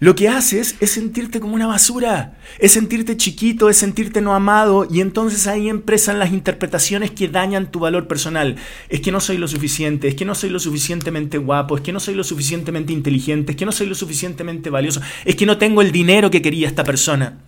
lo 0.00 0.14
que 0.14 0.28
haces 0.28 0.76
es 0.78 0.92
sentirte 0.92 1.40
como 1.40 1.56
una 1.56 1.66
basura, 1.66 2.38
es 2.60 2.70
sentirte 2.70 3.16
chiquito, 3.16 3.68
es 3.68 3.78
sentirte 3.78 4.20
no 4.20 4.32
amado 4.32 4.86
y 4.88 5.00
entonces 5.00 5.48
ahí 5.48 5.68
empiezan 5.68 6.20
las 6.20 6.32
interpretaciones 6.32 7.10
que 7.10 7.26
dañan 7.26 7.72
tu 7.72 7.80
valor 7.80 8.06
personal. 8.06 8.54
Es 8.88 9.00
que 9.00 9.10
no 9.10 9.18
soy 9.18 9.38
lo 9.38 9.48
suficiente, 9.48 10.06
es 10.06 10.14
que 10.14 10.24
no 10.24 10.36
soy 10.36 10.50
lo 10.50 10.60
suficientemente 10.60 11.38
guapo, 11.38 11.76
es 11.76 11.82
que 11.82 11.92
no 11.92 11.98
soy 11.98 12.14
lo 12.14 12.22
suficientemente 12.22 12.92
inteligente, 12.92 13.52
es 13.52 13.56
que 13.56 13.66
no 13.66 13.72
soy 13.72 13.88
lo 13.88 13.96
suficientemente 13.96 14.70
valioso, 14.70 15.00
es 15.24 15.34
que 15.34 15.46
no 15.46 15.58
tengo 15.58 15.82
el 15.82 15.90
dinero 15.90 16.30
que 16.30 16.42
quería 16.42 16.68
esta 16.68 16.84
persona. 16.84 17.38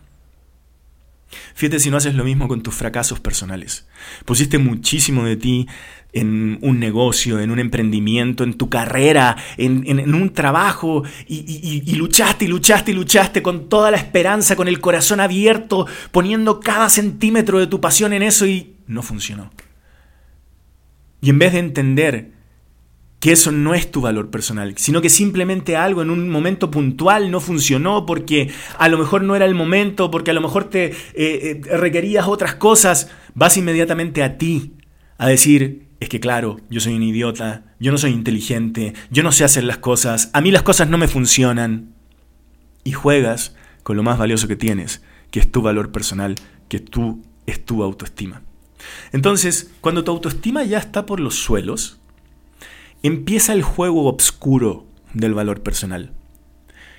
Fíjate 1.55 1.79
si 1.79 1.91
no 1.91 1.97
haces 1.97 2.15
lo 2.15 2.25
mismo 2.25 2.49
con 2.49 2.63
tus 2.63 2.75
fracasos 2.75 3.21
personales. 3.21 3.87
Pusiste 4.25 4.59
muchísimo 4.59 5.25
de 5.25 5.37
ti 5.37 5.69
en 6.13 6.59
un 6.63 6.81
negocio, 6.81 7.39
en 7.39 7.51
un 7.51 7.59
emprendimiento, 7.59 8.43
en 8.43 8.55
tu 8.55 8.69
carrera, 8.69 9.37
en, 9.57 10.15
un 10.15 10.33
trabajo, 10.33 11.05
y, 11.29 11.83
y, 11.87 11.95
luchaste 11.95 12.47
y 12.47 12.49
luchaste 12.49 12.91
y 12.91 12.95
luchaste 12.95 13.43
con 13.43 13.69
toda 13.69 13.91
la 13.91 13.97
esperanza, 13.97 14.57
con 14.57 14.67
el 14.67 14.81
corazón 14.81 15.21
abierto, 15.21 15.87
poniendo 16.11 16.59
cada 16.59 16.89
centímetro 16.89 17.61
de 17.61 17.69
tu 17.69 17.81
pasión 17.81 18.13
en 18.13 18.23
eso 18.23 18.47
y 18.47 18.75
no 18.87 19.03
funcionó. 19.03 19.53
Y 21.21 21.31
en 21.31 21.39
vez 21.39 21.53
de 21.53 21.61
entender 21.61 22.40
que 23.21 23.33
eso 23.33 23.53
no 23.53 23.75
es 23.75 23.91
tu 23.91 24.00
valor 24.00 24.31
personal, 24.31 24.75
sino 24.79 25.03
que 25.03 25.11
simplemente 25.11 25.77
algo 25.77 26.00
en 26.00 26.11
un 26.11 26.31
momento 26.31 26.71
puntual 26.71 27.31
no 27.31 27.39
funcionó 27.41 28.07
porque 28.07 28.50
a 28.79 28.89
lo 28.89 28.97
mejor 28.97 29.23
no 29.23 29.37
era 29.37 29.45
el 29.45 29.55
momento, 29.55 30.11
porque 30.11 30.31
a 30.31 30.35
lo 30.35 30.41
mejor 30.41 30.65
te 30.65 30.87
eh, 30.87 30.95
eh, 31.15 31.61
requerías 31.77 32.27
otras 32.27 32.55
cosas, 32.55 33.11
vas 33.35 33.59
inmediatamente 33.59 34.23
a 34.23 34.39
ti 34.39 34.73
a 35.19 35.29
decir, 35.29 35.91
es 36.00 36.09
que 36.09 36.19
claro, 36.19 36.61
yo 36.71 36.81
soy 36.81 36.95
un 36.95 37.03
idiota, 37.03 37.75
yo 37.79 37.93
no 37.93 37.99
soy 37.99 38.12
inteligente, 38.12 38.95
yo 39.11 39.23
no 39.23 39.33
sé 39.33 39.45
hacer 39.45 39.65
las 39.65 39.79
cosas, 39.79 40.31
a 40.33 40.41
mí 40.41 40.50
las 40.50 40.62
cosas 40.62 40.89
no 40.89 40.97
me 40.97 41.09
funcionan. 41.09 41.95
Y 42.83 42.93
juegas 42.93 43.55
con 43.83 43.99
lo 43.99 44.03
más 44.03 44.17
valioso 44.17 44.49
que 44.49 44.57
tienes, 44.57 45.03
que 45.31 45.41
es 45.41 45.53
tu 45.53 45.61
valor 45.61 45.93
personal, 45.93 46.37
que 46.69 46.81
tú 46.81 47.23
es 47.45 47.62
tu 47.62 47.83
autoestima. 47.83 48.43
Entonces, 49.12 49.71
cuando 49.83 50.03
tu 50.03 50.11
autoestima 50.11 50.65
ya 50.65 50.79
está 50.79 51.05
por 51.05 51.21
los 51.21 51.35
suelos, 51.35 52.00
empieza 53.02 53.52
el 53.52 53.62
juego 53.62 54.07
obscuro 54.07 54.87
del 55.14 55.35
valor 55.35 55.62
personal. 55.62 56.12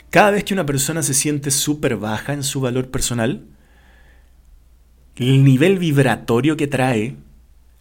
Cada 0.10 0.32
vez 0.32 0.44
que 0.44 0.54
una 0.54 0.66
persona 0.66 1.04
se 1.04 1.14
siente 1.14 1.52
súper 1.52 1.96
baja 1.96 2.34
en 2.34 2.44
su 2.44 2.60
valor 2.60 2.90
personal, 2.90 3.46
el 5.16 5.44
nivel 5.44 5.78
vibratorio 5.80 6.58
que 6.58 6.68
trae 6.68 7.16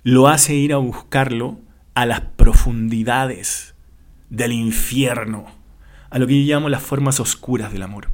lo 0.03 0.29
hace 0.29 0.55
ir 0.55 0.73
a 0.73 0.79
buscarlo 0.79 1.59
a 1.95 2.07
las 2.07 2.21
profundidades 2.21 3.75
del 4.29 4.53
infierno, 4.53 5.47
a 6.11 6.19
lo 6.19 6.27
que 6.27 6.45
yo 6.45 6.55
llamo 6.55 6.69
las 6.69 6.83
formas 6.83 7.21
oscuras 7.21 7.73
del 7.73 7.83
amor. 7.83 8.11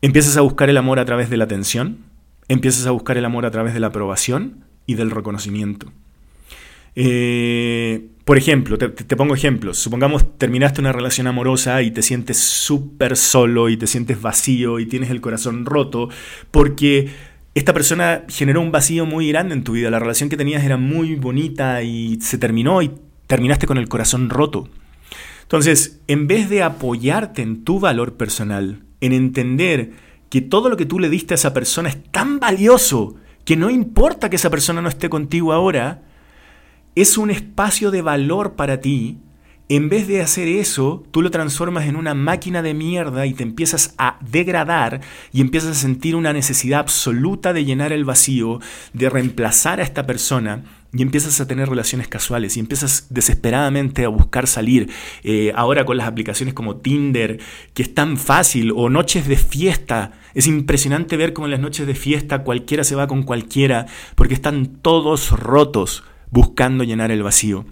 Empiezas 0.00 0.36
a 0.36 0.40
buscar 0.40 0.70
el 0.70 0.78
amor 0.78 0.98
a 0.98 1.04
través 1.04 1.30
de 1.30 1.36
la 1.36 1.44
atención, 1.44 1.98
empiezas 2.48 2.86
a 2.86 2.90
buscar 2.90 3.18
el 3.18 3.24
amor 3.24 3.46
a 3.46 3.50
través 3.50 3.74
de 3.74 3.80
la 3.80 3.88
aprobación 3.88 4.64
y 4.86 4.94
del 4.94 5.10
reconocimiento. 5.10 5.92
Eh, 6.94 8.08
por 8.32 8.38
ejemplo, 8.38 8.78
te, 8.78 8.88
pongo 9.14 9.34
ejemplos. 9.34 9.76
Supongamos 9.76 10.38
terminaste 10.38 10.80
una 10.80 10.90
relación 10.90 11.26
amorosa 11.26 11.82
y 11.82 11.90
te 11.90 12.00
sientes 12.00 12.38
súper 12.38 13.18
solo 13.18 13.68
y 13.68 13.76
te 13.76 13.86
sientes 13.86 14.22
vacío 14.22 14.78
y 14.78 14.86
tienes 14.86 15.10
el 15.10 15.20
corazón 15.20 15.66
roto 15.66 16.08
porque 16.50 17.10
esta 17.54 17.74
persona 17.74 18.24
generó 18.30 18.62
un 18.62 18.72
vacío 18.72 19.04
muy 19.04 19.28
grande 19.28 19.52
en 19.52 19.64
tu 19.64 19.72
vida. 19.72 19.90
La 19.90 19.98
relación 19.98 20.30
que 20.30 20.38
tenías 20.38 20.64
era 20.64 20.78
muy 20.78 21.14
bonita 21.14 21.82
y 21.82 22.22
se 22.22 22.38
terminó 22.38 22.80
y 22.80 22.92
terminaste 23.26 23.66
con 23.66 23.76
el 23.76 23.90
corazón 23.90 24.30
roto. 24.30 24.66
Entonces, 25.42 26.00
en 26.06 26.26
vez 26.26 26.48
de 26.48 26.62
apoyarte 26.62 27.42
en 27.42 27.64
tu 27.64 27.80
valor 27.80 28.14
personal, 28.14 28.80
en 29.02 29.12
entender 29.12 29.90
que 30.30 30.40
todo 30.40 30.70
lo 30.70 30.78
que 30.78 30.86
tú 30.86 30.98
le 30.98 31.10
diste 31.10 31.34
a 31.34 31.36
esa 31.36 31.52
persona 31.52 31.90
es 31.90 32.02
tan 32.04 32.40
valioso 32.40 33.16
que 33.44 33.58
no 33.58 33.68
importa 33.68 34.30
que 34.30 34.36
esa 34.36 34.48
persona 34.48 34.80
no 34.80 34.88
esté 34.88 35.10
contigo 35.10 35.52
ahora, 35.52 36.04
es 36.94 37.18
un 37.18 37.30
espacio 37.30 37.90
de 37.90 38.02
valor 38.02 38.54
para 38.54 38.80
ti, 38.80 39.18
en 39.74 39.88
vez 39.88 40.06
de 40.06 40.20
hacer 40.20 40.48
eso, 40.48 41.02
tú 41.12 41.22
lo 41.22 41.30
transformas 41.30 41.86
en 41.86 41.96
una 41.96 42.12
máquina 42.12 42.60
de 42.60 42.74
mierda 42.74 43.24
y 43.24 43.32
te 43.32 43.42
empiezas 43.42 43.94
a 43.96 44.18
degradar 44.20 45.00
y 45.32 45.40
empiezas 45.40 45.70
a 45.70 45.80
sentir 45.80 46.14
una 46.14 46.34
necesidad 46.34 46.80
absoluta 46.80 47.54
de 47.54 47.64
llenar 47.64 47.90
el 47.90 48.04
vacío, 48.04 48.60
de 48.92 49.08
reemplazar 49.08 49.80
a 49.80 49.82
esta 49.82 50.04
persona 50.04 50.64
y 50.92 51.00
empiezas 51.00 51.40
a 51.40 51.46
tener 51.46 51.70
relaciones 51.70 52.06
casuales 52.06 52.58
y 52.58 52.60
empiezas 52.60 53.06
desesperadamente 53.08 54.04
a 54.04 54.08
buscar 54.08 54.46
salir. 54.46 54.90
Eh, 55.22 55.52
ahora 55.54 55.86
con 55.86 55.96
las 55.96 56.06
aplicaciones 56.06 56.52
como 56.52 56.76
Tinder, 56.76 57.40
que 57.72 57.82
es 57.82 57.94
tan 57.94 58.18
fácil, 58.18 58.74
o 58.76 58.90
noches 58.90 59.26
de 59.26 59.36
fiesta. 59.38 60.12
Es 60.34 60.46
impresionante 60.46 61.16
ver 61.16 61.32
cómo 61.32 61.46
en 61.46 61.52
las 61.52 61.60
noches 61.60 61.86
de 61.86 61.94
fiesta 61.94 62.42
cualquiera 62.42 62.84
se 62.84 62.94
va 62.94 63.06
con 63.06 63.22
cualquiera 63.22 63.86
porque 64.16 64.34
están 64.34 64.66
todos 64.66 65.30
rotos 65.30 66.04
buscando 66.32 66.82
llenar 66.82 67.12
el 67.12 67.22
vacío. 67.22 67.64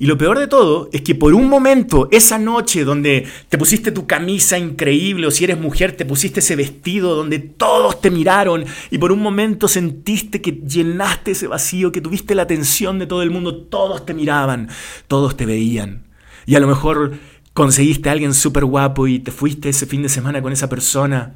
Y 0.00 0.06
lo 0.06 0.16
peor 0.16 0.38
de 0.38 0.46
todo 0.46 0.88
es 0.92 1.02
que 1.02 1.14
por 1.14 1.34
un 1.34 1.48
momento, 1.48 2.08
esa 2.10 2.38
noche 2.38 2.84
donde 2.84 3.26
te 3.48 3.58
pusiste 3.58 3.92
tu 3.92 4.06
camisa 4.06 4.58
increíble 4.58 5.26
o 5.26 5.30
si 5.30 5.44
eres 5.44 5.58
mujer 5.58 5.92
te 5.92 6.04
pusiste 6.04 6.40
ese 6.40 6.56
vestido 6.56 7.14
donde 7.16 7.38
todos 7.38 8.00
te 8.00 8.10
miraron 8.10 8.64
y 8.90 8.98
por 8.98 9.12
un 9.12 9.20
momento 9.20 9.68
sentiste 9.68 10.40
que 10.40 10.52
llenaste 10.52 11.32
ese 11.32 11.48
vacío, 11.48 11.92
que 11.92 12.00
tuviste 12.00 12.34
la 12.34 12.42
atención 12.42 12.98
de 12.98 13.06
todo 13.06 13.22
el 13.22 13.30
mundo, 13.30 13.56
todos 13.56 14.06
te 14.06 14.14
miraban, 14.14 14.68
todos 15.06 15.36
te 15.36 15.46
veían. 15.46 16.06
Y 16.46 16.54
a 16.54 16.60
lo 16.60 16.68
mejor 16.68 17.18
conseguiste 17.52 18.08
a 18.08 18.12
alguien 18.12 18.34
súper 18.34 18.64
guapo 18.64 19.06
y 19.08 19.18
te 19.18 19.32
fuiste 19.32 19.68
ese 19.68 19.86
fin 19.86 20.02
de 20.02 20.08
semana 20.08 20.40
con 20.40 20.52
esa 20.52 20.68
persona. 20.68 21.34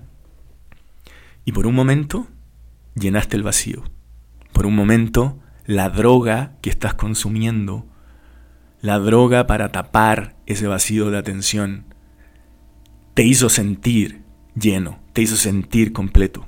Y 1.45 1.53
por 1.53 1.67
un 1.67 1.75
momento 1.75 2.29
llenaste 2.95 3.37
el 3.37 3.43
vacío. 3.43 3.83
Por 4.53 4.67
un 4.67 4.77
momento 4.77 5.42
la 5.67 5.89
droga 5.91 6.57
que 6.61 6.71
estás 6.71 6.95
consumiendo, 6.95 7.87
la 8.81 8.99
droga 8.99 9.47
para 9.47 9.71
tapar 9.71 10.37
ese 10.47 10.67
vacío 10.67 11.11
de 11.11 11.19
atención, 11.19 11.85
te 13.15 13.23
hizo 13.23 13.49
sentir 13.49 14.23
lleno, 14.55 14.99
te 15.13 15.23
hizo 15.23 15.37
sentir 15.37 15.93
completo. 15.93 16.47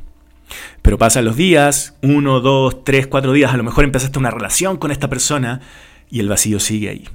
Pero 0.83 0.99
pasan 0.99 1.25
los 1.25 1.37
días, 1.37 1.97
uno, 2.03 2.41
dos, 2.41 2.85
tres, 2.85 3.07
cuatro 3.07 3.33
días, 3.33 3.53
a 3.53 3.57
lo 3.57 3.65
mejor 3.65 3.85
empezaste 3.85 4.19
una 4.19 4.31
relación 4.31 4.77
con 4.77 4.91
esta 4.91 5.09
persona 5.09 5.61
y 6.11 6.21
el 6.21 6.29
vacío 6.29 6.61
sigue 6.61 6.91
ahí. 6.91 7.09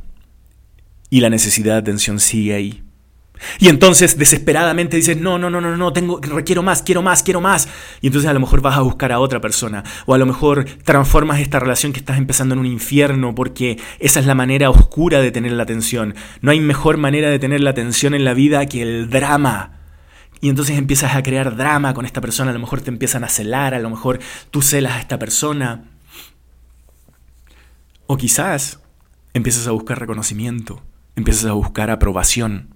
Y 1.10 1.22
la 1.22 1.30
necesidad 1.30 1.74
de 1.74 1.80
atención 1.80 2.20
sigue 2.20 2.54
ahí. 2.54 2.84
Y 3.60 3.70
entonces 3.70 4.18
desesperadamente 4.18 4.98
dices, 4.98 5.18
no, 5.18 5.38
no, 5.38 5.50
no, 5.50 5.62
no, 5.62 5.76
no, 5.76 5.94
tengo, 5.94 6.20
requiero 6.22 6.64
más, 6.64 6.82
quiero 6.82 7.02
más, 7.02 7.24
quiero 7.24 7.42
más. 7.42 7.68
Y 8.02 8.08
entonces 8.08 8.30
a 8.30 8.34
lo 8.34 8.40
mejor 8.40 8.62
vas 8.62 8.78
a 8.78 8.82
buscar 8.82 9.12
a 9.12 9.20
otra 9.20 9.42
persona. 9.42 9.84
O 10.06 10.14
a 10.14 10.18
lo 10.18 10.26
mejor 10.26 10.66
transformas 10.84 11.40
esta 11.40 11.60
relación 11.60 11.94
que 11.94 12.00
estás 12.00 12.18
empezando 12.18 12.54
en 12.54 12.60
un 12.60 12.66
infierno 12.66 13.36
porque 13.36 13.80
esa 14.00 14.20
es 14.20 14.26
la 14.26 14.36
manera 14.36 14.70
oscura 14.70 15.22
de 15.22 15.32
tener 15.32 15.52
la 15.54 15.64
atención. 15.64 16.16
No 16.42 16.52
hay 16.52 16.60
mejor 16.60 16.98
manera 16.98 17.30
de 17.30 17.40
tener 17.40 17.62
la 17.62 17.72
atención 17.72 18.14
en 18.14 18.26
la 18.26 18.34
vida 18.34 18.66
que 18.66 18.82
el 18.82 19.10
drama. 19.10 19.80
Y 20.42 20.50
entonces 20.50 20.78
empiezas 20.78 21.16
a 21.16 21.24
crear 21.24 21.58
drama 21.58 21.94
con 21.94 22.06
esta 22.06 22.22
persona, 22.22 22.52
a 22.52 22.54
lo 22.54 22.60
mejor 22.60 22.82
te 22.82 22.90
empiezan 22.90 23.26
a 23.26 23.30
celar, 23.30 23.74
a 23.74 23.80
lo 23.80 23.90
mejor 23.90 24.20
tú 24.52 24.62
celas 24.62 24.94
a 24.94 25.00
esta 25.00 25.20
persona. 25.20 25.84
O 28.08 28.16
quizás 28.16 28.80
empiezas 29.34 29.68
a 29.68 29.72
buscar 29.72 30.00
reconocimiento, 30.00 30.82
empiezas 31.16 31.46
a 31.46 31.54
buscar 31.54 31.90
aprobación. 31.92 32.74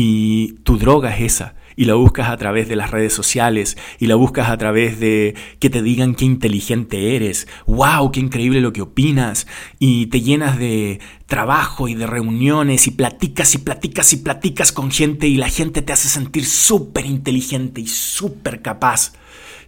Y 0.00 0.52
tu 0.62 0.78
droga 0.78 1.12
es 1.16 1.34
esa. 1.34 1.56
Y 1.74 1.84
la 1.84 1.94
buscas 1.94 2.28
a 2.28 2.36
través 2.36 2.68
de 2.68 2.76
las 2.76 2.92
redes 2.92 3.12
sociales. 3.12 3.76
Y 3.98 4.06
la 4.06 4.14
buscas 4.14 4.48
a 4.48 4.56
través 4.56 5.00
de 5.00 5.34
que 5.58 5.70
te 5.70 5.82
digan 5.82 6.14
qué 6.14 6.24
inteligente 6.24 7.16
eres. 7.16 7.48
¡Wow! 7.66 8.12
¡Qué 8.12 8.20
increíble 8.20 8.60
lo 8.60 8.72
que 8.72 8.82
opinas! 8.82 9.48
Y 9.80 10.06
te 10.06 10.20
llenas 10.20 10.56
de 10.56 11.00
trabajo 11.26 11.88
y 11.88 11.94
de 11.94 12.06
reuniones. 12.06 12.86
Y 12.86 12.92
platicas 12.92 13.56
y 13.56 13.58
platicas 13.58 14.12
y 14.12 14.18
platicas 14.18 14.70
con 14.70 14.92
gente. 14.92 15.26
Y 15.26 15.36
la 15.36 15.48
gente 15.48 15.82
te 15.82 15.92
hace 15.92 16.08
sentir 16.08 16.46
súper 16.46 17.04
inteligente 17.04 17.80
y 17.80 17.88
súper 17.88 18.62
capaz. 18.62 19.14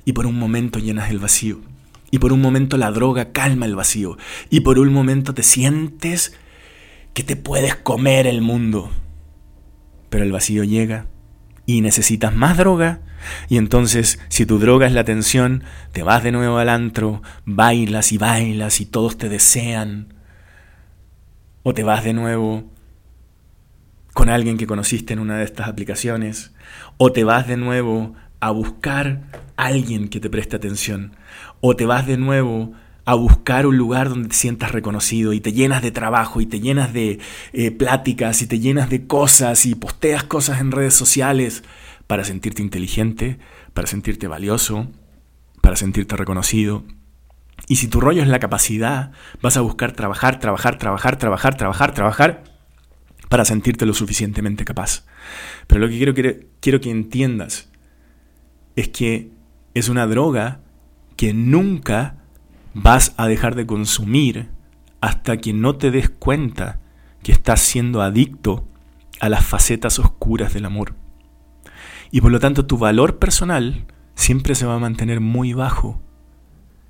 Y 0.05 0.13
por 0.13 0.27
un 0.27 0.39
momento 0.39 0.79
llenas 0.79 1.11
el 1.11 1.19
vacío. 1.19 1.59
Y 2.13 2.21
por 2.21 2.33
un 2.33 2.41
momento 2.41 2.77
la 2.77 2.93
droga 2.93 3.33
calma 3.33 3.67
el 3.67 3.75
vacío. 3.75 4.17
Y 4.49 4.61
por 4.61 4.79
un 4.79 4.93
momento 4.93 5.35
te 5.35 5.43
sientes 5.43 6.35
que 7.15 7.25
te 7.25 7.35
puedes 7.35 7.75
comer 7.75 8.29
el 8.29 8.43
mundo 8.43 8.93
pero 10.11 10.25
el 10.25 10.33
vacío 10.33 10.65
llega 10.65 11.07
y 11.65 11.81
necesitas 11.81 12.35
más 12.35 12.59
droga. 12.59 13.01
Y 13.49 13.57
entonces, 13.57 14.19
si 14.29 14.45
tu 14.45 14.59
droga 14.59 14.87
es 14.87 14.93
la 14.93 15.03
atención, 15.03 15.65
te 15.93 16.03
vas 16.03 16.23
de 16.23 16.33
nuevo 16.33 16.59
al 16.59 16.69
antro, 16.69 17.23
bailas 17.45 18.13
y 18.13 18.19
bailas 18.19 18.81
y 18.81 18.87
todos 18.87 19.17
te 19.17 19.29
desean. 19.29 20.15
O 21.63 21.73
te 21.73 21.85
vas 21.85 22.05
de 22.05 22.13
nuevo 22.13 22.65
con 24.15 24.29
alguien 24.29 24.59
que 24.59 24.67
conociste 24.67 25.13
en 25.13 25.21
una 25.21 25.37
de 25.37 25.45
estas 25.45 25.69
aplicaciones. 25.69 26.53
O 26.97 27.13
te 27.13 27.25
vas 27.25 27.47
de 27.47 27.57
nuevo 27.57 28.15
a 28.41 28.51
buscar 28.51 29.23
alguien 29.57 30.09
que 30.09 30.21
te 30.21 30.31
preste 30.31 30.57
atención. 30.57 31.17
O 31.61 31.77
te 31.77 31.87
vas 31.87 32.07
de 32.07 32.17
nuevo 32.17 32.73
a 32.73 32.77
buscar 33.15 33.67
un 33.67 33.77
lugar 33.77 34.09
donde 34.09 34.29
te 34.29 34.35
sientas 34.35 34.73
reconocido 34.73 35.33
y 35.33 35.41
te 35.41 35.53
llenas 35.53 35.83
de 35.83 35.91
trabajo 35.91 36.41
y 36.41 36.47
te 36.47 36.61
llenas 36.61 36.93
de 36.93 37.19
eh, 37.53 37.71
pláticas 37.71 38.43
y 38.43 38.47
te 38.47 38.61
llenas 38.61 38.91
de 38.91 39.07
cosas 39.07 39.67
y 39.67 39.75
posteas 39.75 40.25
cosas 40.25 40.61
en 40.61 40.71
redes 40.71 40.95
sociales 40.95 41.65
para 42.07 42.25
sentirte 42.25 42.63
inteligente, 42.63 43.39
para 43.75 43.87
sentirte 43.87 44.29
valioso, 44.29 44.89
para 45.61 45.77
sentirte 45.77 46.17
reconocido. 46.17 46.85
Y 47.69 47.77
si 47.77 47.89
tu 47.89 48.01
rollo 48.01 48.23
es 48.23 48.29
la 48.29 48.41
capacidad, 48.41 49.13
vas 49.41 49.57
a 49.57 49.61
buscar 49.61 49.93
trabajar, 49.93 50.41
trabajar, 50.41 50.79
trabajar, 50.79 51.17
trabajar, 51.17 51.57
trabajar, 51.57 51.95
trabajar 51.95 52.45
para 53.29 53.45
sentirte 53.45 53.87
lo 53.87 53.95
suficientemente 53.95 54.65
capaz. 54.65 55.05
Pero 55.67 55.81
lo 55.81 55.89
que 55.89 55.97
quiero, 55.97 56.45
quiero 56.61 56.81
que 56.81 56.91
entiendas 56.91 57.71
es 58.77 58.89
que 58.89 59.31
es 59.75 59.89
una 59.89 60.07
droga 60.07 60.63
que 61.17 61.33
nunca 61.33 62.20
vas 62.75 63.15
a 63.17 63.27
dejar 63.27 63.55
de 63.55 63.67
consumir 63.67 64.49
hasta 65.01 65.37
que 65.39 65.53
no 65.53 65.77
te 65.77 65.91
des 65.91 66.11
cuenta 66.11 66.79
que 67.23 67.33
estás 67.33 67.61
siendo 67.61 68.03
adicto 68.03 68.67
a 69.21 69.29
las 69.29 69.45
facetas 69.45 69.99
oscuras 69.99 70.55
del 70.55 70.65
amor. 70.65 70.95
Y 72.11 72.21
por 72.21 72.33
lo 72.33 72.41
tanto 72.41 72.67
tu 72.67 72.79
valor 72.79 73.19
personal 73.19 73.87
siempre 74.15 74.55
se 74.55 74.67
va 74.67 74.75
a 74.75 74.81
mantener 74.81 75.21
muy 75.21 75.53
bajo. 75.53 76.01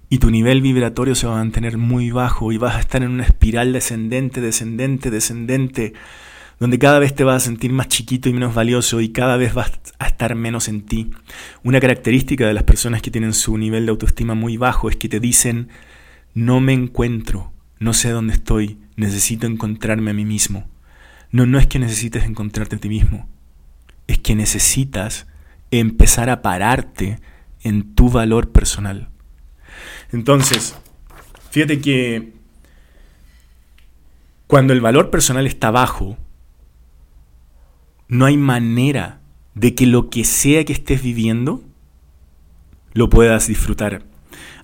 Y 0.09 0.19
tu 0.19 0.31
nivel 0.31 0.61
vibratorio 0.61 1.15
se 1.15 1.27
va 1.27 1.35
a 1.35 1.39
mantener 1.39 1.79
muy 1.79 2.11
bajo 2.11 2.51
y 2.51 2.59
vas 2.59 2.77
a 2.77 2.81
estar 2.81 3.03
en 3.03 3.11
una 3.11 3.25
espiral 3.25 3.73
descendente, 3.73 4.41
descendente, 4.41 5.11
descendente, 5.11 5.93
donde 6.61 6.79
cada 6.79 6.99
vez 6.99 7.15
te 7.15 7.25
vas 7.25 7.43
a 7.43 7.47
sentir 7.47 7.73
más 7.73 7.89
chiquito 7.89 8.29
y 8.29 8.35
menos 8.35 8.55
valioso 8.55 9.01
y 9.01 9.09
cada 9.09 9.39
vez 9.39 9.55
vas 9.55 9.73
a 9.99 10.07
estar 10.07 10.35
menos 10.35 10.69
en 10.69 10.83
ti. 10.83 11.11
Una 11.65 11.81
característica 11.81 12.47
de 12.47 12.53
las 12.53 12.65
personas 12.65 13.01
que 13.01 13.11
tienen 13.11 13.33
su 13.33 13.57
nivel 13.57 13.87
de 13.87 13.91
autoestima 13.91 14.35
muy 14.35 14.59
bajo 14.59 14.91
es 14.91 14.97
que 14.97 15.09
te 15.09 15.21
dicen, 15.21 15.71
no 16.35 16.61
me 16.61 16.75
encuentro, 16.75 17.51
no 17.79 17.95
sé 17.95 18.11
dónde 18.11 18.35
estoy, 18.35 18.79
necesito 18.97 19.47
encontrarme 19.47 20.11
a 20.11 20.15
mí 20.15 20.27
mismo. 20.27 20.69
No, 21.33 21.47
no 21.47 21.59
es 21.59 21.67
que 21.67 21.79
necesites 21.79 22.25
encontrarte 22.25 22.77
a 22.77 22.79
ti 22.79 22.91
mismo, 22.91 23.27
es 24.07 24.19
que 24.19 24.35
necesitas 24.35 25.27
empezar 25.71 26.29
a 26.29 26.43
pararte 26.43 27.21
en 27.63 27.95
tu 27.95 28.11
valor 28.11 28.51
personal. 28.51 29.09
Entonces, 30.13 30.77
fíjate 31.51 31.81
que 31.81 32.35
cuando 34.47 34.75
el 34.75 34.83
valor 34.83 35.09
personal 35.09 35.47
está 35.47 35.71
bajo, 35.71 36.19
no 38.11 38.27
hay 38.27 38.37
manera 38.37 39.21
de 39.55 39.75
que 39.75 39.87
lo 39.87 40.11
que 40.11 40.25
sea 40.25 40.65
que 40.65 40.73
estés 40.73 41.03
viviendo 41.03 41.63
lo 42.93 43.09
puedas 43.09 43.47
disfrutar. 43.47 44.03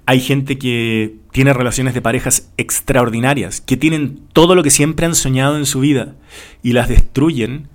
Hay 0.04 0.20
gente 0.20 0.58
que 0.58 1.16
tiene 1.30 1.52
relaciones 1.52 1.94
de 1.94 2.02
parejas 2.02 2.52
extraordinarias, 2.56 3.60
que 3.60 3.76
tienen 3.76 4.20
todo 4.32 4.54
lo 4.54 4.62
que 4.62 4.70
siempre 4.70 5.06
han 5.06 5.14
soñado 5.14 5.56
en 5.56 5.66
su 5.66 5.80
vida 5.80 6.16
y 6.62 6.72
las 6.72 6.88
destruyen 6.88 7.68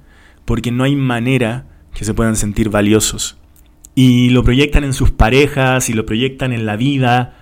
porque 0.44 0.72
no 0.72 0.84
hay 0.84 0.96
manera 0.96 1.68
que 1.94 2.04
se 2.04 2.14
puedan 2.14 2.36
sentir 2.36 2.70
valiosos. 2.70 3.38
Y 3.96 4.30
lo 4.30 4.44
proyectan 4.44 4.84
en 4.84 4.94
sus 4.94 5.12
parejas 5.12 5.90
y 5.90 5.94
lo 5.94 6.06
proyectan 6.06 6.52
en 6.52 6.66
la 6.66 6.76
vida 6.76 7.38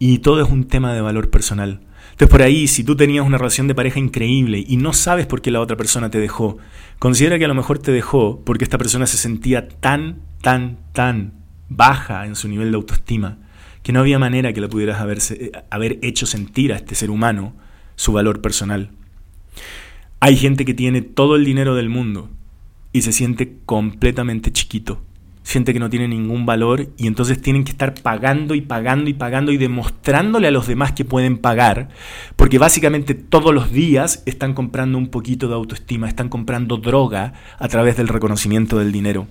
y 0.00 0.18
todo 0.18 0.42
es 0.42 0.50
un 0.50 0.64
tema 0.64 0.92
de 0.92 1.02
valor 1.02 1.30
personal. 1.30 1.80
Entonces 2.10 2.28
por 2.28 2.42
ahí, 2.42 2.66
si 2.66 2.84
tú 2.84 2.96
tenías 2.96 3.26
una 3.26 3.38
relación 3.38 3.68
de 3.68 3.74
pareja 3.74 3.98
increíble 3.98 4.64
y 4.66 4.76
no 4.76 4.92
sabes 4.92 5.26
por 5.26 5.40
qué 5.42 5.50
la 5.50 5.60
otra 5.60 5.76
persona 5.76 6.10
te 6.10 6.18
dejó, 6.18 6.58
considera 6.98 7.38
que 7.38 7.44
a 7.44 7.48
lo 7.48 7.54
mejor 7.54 7.78
te 7.78 7.92
dejó 7.92 8.42
porque 8.44 8.64
esta 8.64 8.78
persona 8.78 9.06
se 9.06 9.16
sentía 9.16 9.68
tan, 9.68 10.20
tan, 10.42 10.78
tan 10.92 11.34
baja 11.68 12.26
en 12.26 12.36
su 12.36 12.48
nivel 12.48 12.70
de 12.70 12.76
autoestima 12.76 13.38
que 13.82 13.92
no 13.92 14.00
había 14.00 14.18
manera 14.18 14.52
que 14.52 14.60
le 14.60 14.68
pudieras 14.68 15.00
haber 15.00 15.98
hecho 16.02 16.26
sentir 16.26 16.72
a 16.72 16.76
este 16.76 16.94
ser 16.94 17.10
humano 17.10 17.54
su 17.96 18.12
valor 18.12 18.42
personal. 18.42 18.90
Hay 20.20 20.36
gente 20.36 20.64
que 20.64 20.74
tiene 20.74 21.00
todo 21.00 21.36
el 21.36 21.44
dinero 21.44 21.74
del 21.74 21.88
mundo 21.88 22.28
y 22.92 23.02
se 23.02 23.12
siente 23.12 23.56
completamente 23.64 24.52
chiquito. 24.52 25.02
Siente 25.42 25.72
que 25.72 25.80
no 25.80 25.90
tiene 25.90 26.06
ningún 26.06 26.46
valor 26.46 26.88
y 26.96 27.06
entonces 27.06 27.40
tienen 27.40 27.64
que 27.64 27.72
estar 27.72 27.94
pagando 27.94 28.54
y 28.54 28.60
pagando 28.60 29.10
y 29.10 29.14
pagando 29.14 29.52
y 29.52 29.56
demostrándole 29.56 30.48
a 30.48 30.50
los 30.50 30.66
demás 30.66 30.92
que 30.92 31.04
pueden 31.04 31.38
pagar, 31.38 31.88
porque 32.36 32.58
básicamente 32.58 33.14
todos 33.14 33.54
los 33.54 33.72
días 33.72 34.22
están 34.26 34.54
comprando 34.54 34.98
un 34.98 35.08
poquito 35.08 35.48
de 35.48 35.54
autoestima, 35.54 36.08
están 36.08 36.28
comprando 36.28 36.76
droga 36.76 37.32
a 37.58 37.68
través 37.68 37.96
del 37.96 38.08
reconocimiento 38.08 38.78
del 38.78 38.92
dinero. 38.92 39.26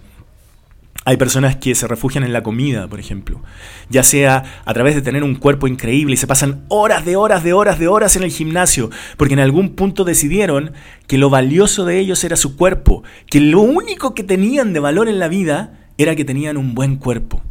Hay 1.05 1.15
personas 1.15 1.55
que 1.55 1.73
se 1.75 1.87
refugian 1.87 2.25
en 2.25 2.33
la 2.33 2.43
comida, 2.43 2.87
por 2.87 2.99
ejemplo, 2.99 3.41
ya 3.89 4.03
sea 4.03 4.61
a 4.65 4.73
través 4.73 4.95
de 4.95 5.01
tener 5.01 5.23
un 5.23 5.35
cuerpo 5.35 5.65
increíble 5.65 6.13
y 6.13 6.17
se 6.17 6.27
pasan 6.27 6.65
horas 6.67 7.05
de 7.05 7.15
horas 7.15 7.43
de 7.43 7.53
horas 7.53 7.79
de 7.79 7.87
horas 7.87 8.15
en 8.17 8.23
el 8.23 8.31
gimnasio, 8.31 8.89
porque 9.15 9.33
en 9.33 9.39
algún 9.39 9.75
punto 9.75 10.03
decidieron 10.03 10.73
que 11.07 11.17
lo 11.17 11.29
valioso 11.29 11.85
de 11.85 11.99
ellos 11.99 12.23
era 12.25 12.35
su 12.35 12.57
cuerpo, 12.57 13.03
que 13.27 13.39
lo 13.39 13.61
único 13.61 14.13
que 14.13 14.23
tenían 14.23 14.73
de 14.73 14.81
valor 14.81 15.07
en 15.07 15.19
la 15.19 15.29
vida 15.29 15.78
era 16.00 16.15
que 16.15 16.25
tenían 16.25 16.58
un 16.58 16.74
buen 16.74 16.96
cuerpo. 16.96 17.44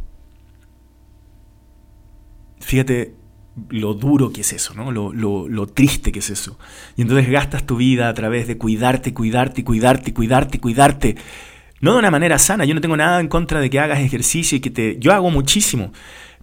Fíjate 2.59 3.15
lo 3.69 3.93
duro 3.93 4.31
que 4.31 4.41
es 4.41 4.53
eso, 4.53 4.73
¿no? 4.73 4.91
Lo, 4.91 5.11
lo, 5.13 5.67
triste 5.67 6.11
que 6.11 6.19
es 6.19 6.29
eso. 6.29 6.59
Y 6.97 7.01
entonces 7.01 7.29
gastas 7.29 7.65
tu 7.65 7.77
vida 7.77 8.09
a 8.09 8.13
través 8.13 8.47
de 8.47 8.57
cuidarte, 8.57 9.13
cuidarte, 9.13 9.63
cuidarte, 9.63 10.13
cuidarte, 10.13 10.59
cuidarte 10.59 11.15
no 11.81 11.93
de 11.93 11.99
una 11.99 12.11
manera 12.11 12.37
sana, 12.39 12.65
yo 12.65 12.75
no 12.75 12.81
tengo 12.81 12.97
nada 12.97 13.21
en 13.21 13.29
contra 13.29 13.61
de 13.61 13.69
que 13.69 13.79
hagas 13.79 13.99
ejercicio 13.99 14.57
y 14.57 14.59
que 14.59 14.69
te... 14.69 14.97
Yo 14.99 15.13
hago 15.13 15.31
muchísimo, 15.31 15.93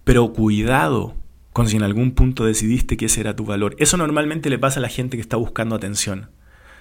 pero 0.03 0.33
cuidado 0.33 1.15
con 1.53 1.67
si 1.67 1.75
en 1.75 1.83
algún 1.83 2.11
punto 2.11 2.45
decidiste 2.45 2.97
que 2.97 3.05
ese 3.05 3.21
era 3.21 3.35
tu 3.35 3.45
valor. 3.45 3.75
Eso 3.77 3.97
normalmente 3.97 4.49
le 4.49 4.57
pasa 4.57 4.79
a 4.79 4.81
la 4.81 4.89
gente 4.89 5.15
que 5.17 5.21
está 5.21 5.37
buscando 5.37 5.75
atención. 5.75 6.31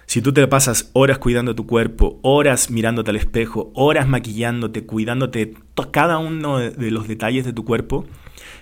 Si 0.06 0.22
tú 0.22 0.32
te 0.32 0.46
pasas 0.46 0.90
horas 0.92 1.18
cuidando 1.18 1.56
tu 1.56 1.66
cuerpo, 1.66 2.20
horas 2.22 2.70
mirándote 2.70 3.10
al 3.10 3.16
espejo, 3.16 3.72
horas 3.74 4.06
maquillándote, 4.06 4.86
cuidándote 4.86 5.54
cada 5.90 6.18
uno 6.18 6.58
de 6.58 6.90
los 6.92 7.08
detalles 7.08 7.44
de 7.44 7.52
tu 7.52 7.64
cuerpo, 7.64 8.06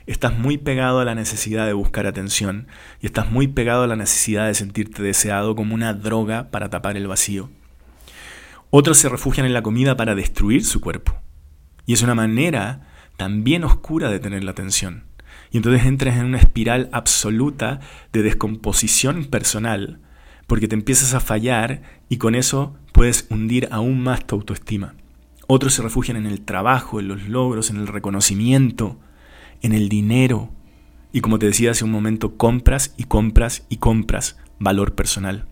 estás 0.06 0.38
muy 0.38 0.56
pegado 0.56 1.00
a 1.00 1.04
la 1.04 1.14
necesidad 1.14 1.66
de 1.66 1.74
buscar 1.74 2.06
atención 2.06 2.66
y 3.02 3.06
estás 3.06 3.30
muy 3.30 3.48
pegado 3.48 3.82
a 3.82 3.86
la 3.86 3.96
necesidad 3.96 4.46
de 4.46 4.54
sentirte 4.54 5.02
deseado 5.02 5.54
como 5.54 5.74
una 5.74 5.92
droga 5.92 6.50
para 6.50 6.70
tapar 6.70 6.96
el 6.96 7.08
vacío. 7.08 7.50
Otros 8.70 8.96
se 8.96 9.10
refugian 9.10 9.46
en 9.46 9.52
la 9.52 9.62
comida 9.62 9.96
para 9.96 10.14
destruir 10.14 10.64
su 10.64 10.80
cuerpo. 10.80 11.14
Y 11.84 11.92
es 11.92 12.02
una 12.02 12.14
manera 12.14 12.88
también 13.18 13.64
oscura 13.64 14.10
de 14.10 14.18
tener 14.18 14.44
la 14.44 14.52
atención. 14.52 15.04
Y 15.50 15.58
entonces 15.58 15.84
entras 15.84 16.16
en 16.16 16.24
una 16.24 16.38
espiral 16.38 16.88
absoluta 16.92 17.80
de 18.12 18.22
descomposición 18.22 19.26
personal, 19.26 20.00
porque 20.46 20.68
te 20.68 20.74
empiezas 20.74 21.14
a 21.14 21.20
fallar 21.20 21.82
y 22.08 22.18
con 22.18 22.34
eso 22.34 22.76
puedes 22.92 23.26
hundir 23.30 23.68
aún 23.70 24.02
más 24.02 24.26
tu 24.26 24.36
autoestima. 24.36 24.94
Otros 25.46 25.74
se 25.74 25.82
refugian 25.82 26.16
en 26.16 26.26
el 26.26 26.40
trabajo, 26.40 27.00
en 27.00 27.08
los 27.08 27.28
logros, 27.28 27.70
en 27.70 27.76
el 27.76 27.86
reconocimiento, 27.86 28.98
en 29.62 29.72
el 29.72 29.88
dinero. 29.88 30.50
Y 31.12 31.20
como 31.20 31.38
te 31.38 31.46
decía 31.46 31.72
hace 31.72 31.84
un 31.84 31.90
momento, 31.90 32.36
compras 32.36 32.94
y 32.96 33.04
compras 33.04 33.66
y 33.68 33.76
compras 33.76 34.38
valor 34.58 34.94
personal. 34.94 35.46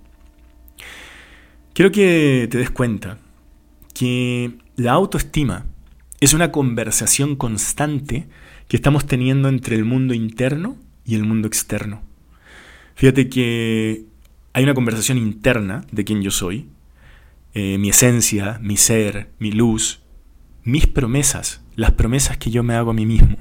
Quiero 1.75 1.91
que 1.91 2.49
te 2.51 2.59
des 2.59 2.71
cuenta 2.71 3.19
que 3.95 4.59
la 4.77 4.93
autoestima 4.93 5.67
es 6.21 6.35
una 6.35 6.53
conversación 6.53 7.37
constante 7.37 8.29
que 8.69 8.77
estamos 8.77 9.07
teniendo 9.07 9.49
entre 9.49 9.77
el 9.77 9.85
mundo 9.85 10.15
interno 10.15 10.77
y 11.05 11.15
el 11.15 11.25
mundo 11.25 11.49
externo. 11.49 12.03
Fíjate 12.95 13.29
que 13.29 14.07
hay 14.53 14.65
una 14.65 14.75
conversación 14.75 15.19
interna 15.19 15.85
de 15.91 16.05
quién 16.05 16.23
yo 16.23 16.31
soy, 16.31 16.69
eh, 17.55 17.79
mi 17.79 17.91
esencia, 17.91 18.59
mi 18.63 18.77
ser, 18.77 19.31
mi 19.39 19.53
luz, 19.53 20.03
mis 20.65 20.87
promesas, 20.87 21.63
las 21.75 21.93
promesas 21.93 22.37
que 22.37 22.51
yo 22.51 22.63
me 22.63 22.75
hago 22.75 22.91
a 22.91 22.95
mí 22.95 23.07
mismo. 23.07 23.39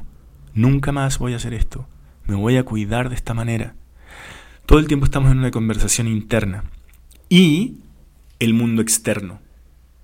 Nunca 0.54 0.92
más 0.92 1.20
voy 1.20 1.34
a 1.34 1.38
hacer 1.38 1.54
esto, 1.54 1.88
me 2.26 2.36
voy 2.36 2.58
a 2.58 2.64
cuidar 2.64 3.10
de 3.10 3.16
esta 3.16 3.34
manera. 3.34 3.76
Todo 4.66 4.80
el 4.80 4.88
tiempo 4.88 5.06
estamos 5.06 5.32
en 5.32 5.40
una 5.40 5.52
conversación 5.52 6.08
interna. 6.08 6.64
Y 7.30 7.78
el 8.40 8.54
mundo 8.54 8.82
externo. 8.82 9.40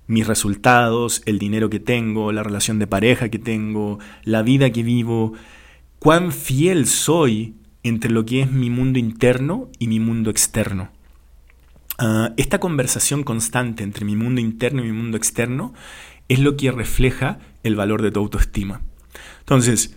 Mis 0.06 0.26
resultados, 0.26 1.22
el 1.26 1.38
dinero 1.38 1.68
que 1.68 1.80
tengo, 1.80 2.32
la 2.32 2.42
relación 2.42 2.78
de 2.78 2.86
pareja 2.86 3.28
que 3.28 3.38
tengo, 3.38 3.98
la 4.24 4.42
vida 4.42 4.70
que 4.70 4.82
vivo, 4.82 5.34
cuán 5.98 6.32
fiel 6.32 6.86
soy 6.86 7.54
entre 7.82 8.10
lo 8.10 8.24
que 8.24 8.42
es 8.42 8.50
mi 8.50 8.70
mundo 8.70 8.98
interno 8.98 9.70
y 9.78 9.88
mi 9.88 10.00
mundo 10.00 10.30
externo. 10.30 10.90
Ah, 11.98 12.32
esta 12.36 12.60
conversación 12.60 13.24
constante 13.24 13.82
entre 13.82 14.04
mi 14.04 14.14
mundo 14.14 14.40
interno 14.40 14.84
y 14.84 14.86
mi 14.86 14.92
mundo 14.92 15.16
externo 15.16 15.74
es 16.28 16.38
lo 16.38 16.56
que 16.56 16.70
refleja 16.70 17.40
el 17.64 17.74
valor 17.74 18.02
de 18.02 18.12
tu 18.12 18.20
autoestima. 18.20 18.82
Entonces, 19.40 19.96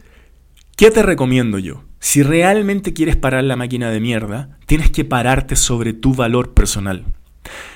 ¿qué 0.76 0.90
te 0.90 1.04
recomiendo 1.04 1.60
yo? 1.60 1.84
Si 2.00 2.24
realmente 2.24 2.94
quieres 2.94 3.18
parar 3.18 3.44
la 3.44 3.56
máquina 3.56 3.92
de 3.92 4.00
mierda, 4.00 4.58
tienes 4.66 4.90
que 4.90 5.06
pararte 5.06 5.56
sobre 5.56 5.94
tu 5.94 6.16
valor 6.16 6.56
personal. 6.56 7.06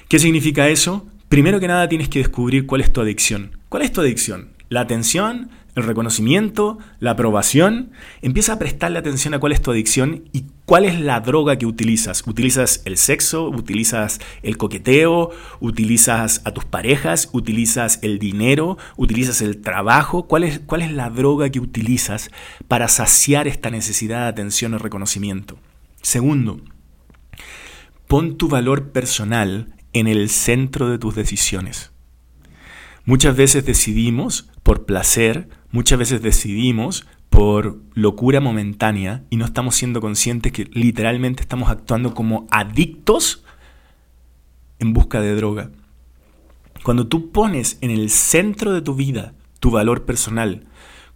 ¿Qué 0.09 0.17
significa 0.17 0.69
eso? 0.69 1.05
Primero 1.29 1.59
que 1.59 1.67
nada 1.67 1.87
tienes 1.87 2.09
que 2.09 2.19
descubrir 2.19 2.65
cuál 2.65 2.81
es 2.81 2.91
tu 2.91 3.01
adicción. 3.01 3.59
¿Cuál 3.69 3.83
es 3.83 3.91
tu 3.91 4.01
adicción? 4.01 4.54
La 4.75 4.81
atención, 4.81 5.51
el 5.75 5.83
reconocimiento, 5.83 6.79
la 6.99 7.11
aprobación. 7.11 7.91
Empieza 8.21 8.51
a 8.51 8.59
prestarle 8.59 8.99
atención 8.99 9.33
a 9.33 9.39
cuál 9.39 9.53
es 9.53 9.61
tu 9.61 9.71
adicción 9.71 10.25
y 10.33 10.47
cuál 10.65 10.83
es 10.83 10.99
la 10.99 11.21
droga 11.21 11.55
que 11.55 11.65
utilizas. 11.65 12.27
¿Utilizas 12.27 12.81
el 12.83 12.97
sexo? 12.97 13.47
¿Utilizas 13.47 14.19
el 14.43 14.57
coqueteo? 14.57 15.31
¿Utilizas 15.61 16.41
a 16.43 16.51
tus 16.51 16.65
parejas? 16.65 17.29
¿Utilizas 17.31 17.99
el 18.01 18.19
dinero? 18.19 18.77
¿Utilizas 18.97 19.41
el 19.41 19.61
trabajo? 19.61 20.27
¿Cuál 20.27 20.43
es, 20.43 20.59
cuál 20.59 20.81
es 20.81 20.91
la 20.91 21.09
droga 21.09 21.49
que 21.49 21.61
utilizas 21.61 22.29
para 22.67 22.89
saciar 22.89 23.47
esta 23.47 23.69
necesidad 23.69 24.23
de 24.23 24.27
atención 24.27 24.73
y 24.73 24.77
reconocimiento? 24.77 25.57
Segundo, 26.01 26.59
pon 28.07 28.37
tu 28.37 28.49
valor 28.49 28.91
personal 28.91 29.73
en 29.93 30.07
el 30.07 30.29
centro 30.29 30.89
de 30.89 30.97
tus 30.97 31.15
decisiones. 31.15 31.93
Muchas 33.05 33.37
veces 33.37 33.65
decidimos 33.65 34.49
por 34.65 34.87
placer, 34.87 35.47
muchas 35.69 35.99
veces 35.99 36.23
decidimos 36.23 37.05
por 37.29 37.79
locura 37.93 38.41
momentánea 38.41 39.23
y 39.29 39.37
no 39.37 39.45
estamos 39.45 39.75
siendo 39.75 40.01
conscientes 40.01 40.51
que 40.51 40.67
literalmente 40.73 41.43
estamos 41.43 41.69
actuando 41.69 42.15
como 42.15 42.47
adictos 42.49 43.43
en 44.79 44.91
busca 44.93 45.21
de 45.21 45.35
droga. 45.35 45.69
Cuando 46.81 47.05
tú 47.05 47.29
pones 47.29 47.77
en 47.81 47.91
el 47.91 48.09
centro 48.09 48.73
de 48.73 48.81
tu 48.81 48.95
vida 48.95 49.35
tu 49.59 49.69
valor 49.69 50.03
personal 50.03 50.63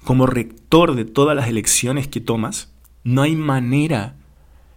como 0.03 0.27
rector 0.27 0.93
de 0.93 1.05
todas 1.05 1.35
las 1.35 1.47
elecciones 1.47 2.07
que 2.07 2.21
tomas, 2.21 2.71
no 3.03 3.23
hay 3.23 3.35
manera 3.35 4.15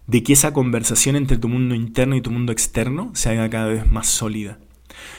de 0.07 0.23
que 0.23 0.33
esa 0.33 0.51
conversación 0.51 1.15
entre 1.15 1.37
tu 1.37 1.47
mundo 1.47 1.75
interno 1.75 2.15
y 2.15 2.21
tu 2.21 2.31
mundo 2.31 2.51
externo 2.51 3.11
se 3.13 3.29
haga 3.29 3.51
cada 3.51 3.67
vez 3.67 3.91
más 3.91 4.07
sólida. 4.07 4.57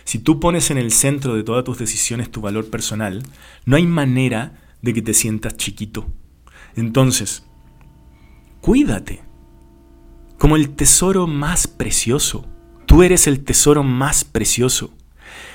Si 0.05 0.19
tú 0.19 0.41
pones 0.41 0.71
en 0.71 0.79
el 0.79 0.93
centro 0.93 1.35
de 1.35 1.43
todas 1.43 1.65
tus 1.65 1.79
decisiones 1.79 2.31
tu 2.31 2.41
valor 2.41 2.71
personal, 2.71 3.23
no 3.65 3.77
hay 3.77 3.87
manera 3.87 4.61
de 4.83 4.95
que 4.95 5.03
te 5.03 5.15
sientas 5.15 5.57
chiquito. 5.57 6.07
Entonces, 6.77 7.45
cuídate 8.61 9.23
como 10.39 10.57
el 10.57 10.71
tesoro 10.71 11.27
más 11.27 11.67
precioso. 11.67 12.47
Tú 12.87 13.03
eres 13.03 13.27
el 13.27 13.45
tesoro 13.45 13.83
más 13.83 14.25
precioso. 14.25 14.93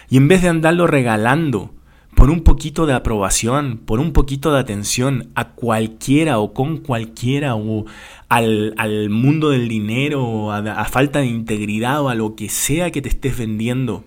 Y 0.10 0.18
en 0.18 0.28
vez 0.28 0.42
de 0.42 0.50
andarlo 0.50 0.88
regalando 0.88 1.76
por 2.20 2.32
un 2.32 2.42
poquito 2.42 2.86
de 2.86 2.94
aprobación, 2.94 3.78
por 3.78 4.02
un 4.02 4.12
poquito 4.12 4.52
de 4.52 4.60
atención 4.60 5.30
a 5.36 5.52
cualquiera 5.52 6.40
o 6.40 6.54
con 6.54 6.80
cualquiera 6.80 7.56
o 7.56 7.86
al, 8.28 9.10
mundo 9.10 9.52
del 9.52 9.70
dinero 9.70 10.26
o 10.26 10.52
a 10.52 10.86
falta 10.86 11.20
de 11.20 11.28
integridad 11.28 12.02
o 12.02 12.10
a 12.10 12.16
lo 12.16 12.36
que 12.36 12.50
sea 12.50 12.92
que 12.92 13.02
te 13.02 13.08
estés 13.08 13.38
vendiendo, 13.38 14.04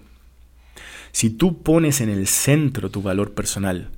si 1.11 1.31
tú 1.31 1.63
pones 1.63 2.03
en 2.03 2.11
el 2.11 2.27
centro 2.27 2.91
tu 2.91 3.01
valor 3.01 3.33
personal 3.33 3.89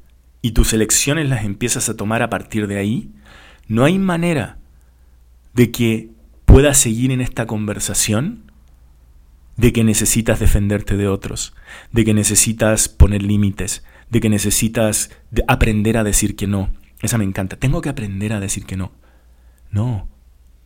y 0.42 0.52
tus 0.52 0.72
elecciones 0.74 1.28
las 1.28 1.44
empiezas 1.44 1.88
a 1.88 1.96
tomar 1.96 2.22
a 2.22 2.30
partir 2.30 2.68
de 2.68 2.78
ahí, 2.78 3.10
no 3.66 3.82
hay 3.82 3.98
manera 3.98 4.58
de 5.54 5.72
que 5.72 6.10
puedas 6.44 6.78
seguir 6.78 7.10
en 7.10 7.20
esta 7.20 7.48
conversación 7.48 8.52
de 9.56 9.72
que 9.72 9.82
necesitas 9.82 10.38
defenderte 10.38 10.96
de 10.96 11.08
otros, 11.08 11.52
de 11.90 12.04
que 12.04 12.14
necesitas 12.14 12.88
poner 12.88 13.22
límites, 13.22 13.82
de 14.10 14.20
que 14.20 14.28
necesitas 14.28 15.10
aprender 15.48 15.96
a 15.96 16.04
decir 16.04 16.36
que 16.36 16.46
no. 16.46 16.70
Esa 17.00 17.18
me 17.18 17.24
encanta. 17.24 17.56
Tengo 17.56 17.80
que 17.80 17.88
aprender 17.88 18.32
a 18.32 18.40
decir 18.40 18.64
que 18.64 18.76
no. 18.76 18.92
No, 19.70 20.08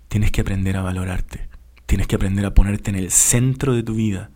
tienes 0.08 0.30
que 0.30 0.42
aprender 0.42 0.76
a 0.76 0.82
valorarte. 0.82 1.48
Tienes 1.86 2.06
que 2.06 2.16
aprender 2.16 2.44
a 2.44 2.54
ponerte 2.54 2.90
en 2.90 2.96
el 2.96 3.10
centro 3.10 3.74
de 3.74 3.82
tu 3.82 3.94
vida 3.94 4.30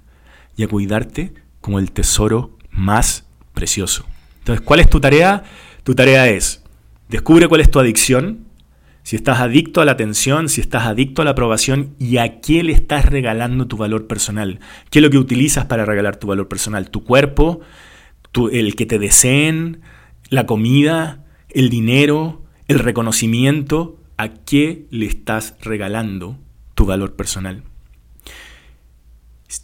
y 0.57 0.62
a 0.62 0.69
cuidarte 0.69 1.35
como 1.61 1.79
el 1.79 1.93
tesoro 1.93 2.57
más 2.71 3.27
precioso. 3.53 4.07
Entonces, 4.38 4.65
¿cuál 4.65 4.81
es 4.81 4.88
tu 4.88 5.01
tarea? 5.01 5.45
Tu 5.85 5.95
tarea 5.95 6.29
es, 6.29 6.62
descubre 7.09 7.49
cuál 7.49 7.61
es 7.61 7.71
tu 7.71 7.79
adicción, 7.79 8.47
si 9.03 9.17
estás 9.17 9.41
adicto 9.41 9.81
a 9.81 9.85
la 9.85 9.93
atención, 9.93 10.49
si 10.49 10.61
estás 10.61 10.87
adicto 10.87 11.23
a 11.23 11.25
la 11.25 11.33
aprobación 11.33 11.95
y 11.99 12.19
a 12.19 12.41
qué 12.41 12.62
le 12.62 12.73
estás 12.73 13.07
regalando 13.07 13.67
tu 13.67 13.77
valor 13.77 14.07
personal. 14.07 14.61
¿Qué 14.91 15.01
es 15.01 15.03
lo 15.03 15.11
que 15.11 15.19
utilizas 15.19 15.65
para 15.65 15.85
regalar 15.85 16.17
tu 16.17 16.29
valor 16.29 16.49
personal? 16.49 16.88
¿Tu 16.91 17.03
cuerpo? 17.03 17.61
El 18.51 18.75
que 18.75 18.87
te 18.87 18.99
deseen? 18.99 19.81
¿La 20.29 20.47
comida? 20.47 21.25
¿El 21.49 21.68
dinero? 21.68 22.42
¿El 22.68 22.79
reconocimiento? 22.79 23.99
¿A 24.16 24.29
qué 24.29 24.87
le 24.90 25.07
estás 25.07 25.57
regalando 25.61 26.38
tu 26.75 26.87
valor 26.87 27.14
personal? 27.14 27.62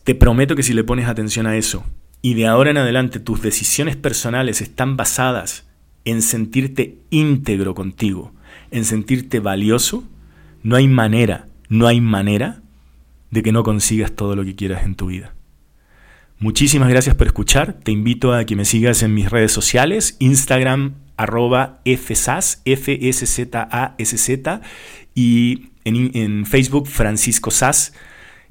Te 0.04 0.14
prometo 0.14 0.54
que 0.54 0.62
si 0.62 0.74
le 0.74 0.84
pones 0.84 1.06
atención 1.06 1.46
a 1.46 1.56
eso 1.56 1.84
y 2.20 2.34
de 2.34 2.46
ahora 2.46 2.70
en 2.70 2.76
adelante 2.76 3.20
tus 3.20 3.40
decisiones 3.40 3.96
personales 3.96 4.60
están 4.60 4.96
basadas 4.96 5.66
en 6.04 6.22
sentirte 6.22 6.98
íntegro 7.10 7.74
contigo, 7.74 8.32
en 8.70 8.84
sentirte 8.84 9.40
valioso, 9.40 10.04
no 10.62 10.76
hay 10.76 10.88
manera, 10.88 11.46
no 11.68 11.86
hay 11.86 12.00
manera 12.00 12.62
de 13.30 13.42
que 13.42 13.52
no 13.52 13.62
consigas 13.62 14.12
todo 14.12 14.36
lo 14.36 14.44
que 14.44 14.54
quieras 14.54 14.84
en 14.84 14.94
tu 14.94 15.06
vida. 15.06 15.34
Muchísimas 16.40 16.88
gracias 16.88 17.16
por 17.16 17.26
escuchar. 17.26 17.72
Te 17.82 17.90
invito 17.90 18.32
a 18.32 18.44
que 18.44 18.54
me 18.54 18.64
sigas 18.64 19.02
en 19.02 19.12
mis 19.12 19.28
redes 19.30 19.50
sociales, 19.50 20.16
Instagram 20.20 20.94
arroba 21.16 21.80
FSAS, 21.84 22.62
f 22.64 23.08
s 23.08 23.26
z 23.26 23.68
a 23.70 23.94
s 23.98 24.16
z 24.16 24.60
y 25.16 25.70
en, 25.84 26.46
Facebook 26.46 26.86
Francisco 26.86 27.50
Sas. 27.50 27.92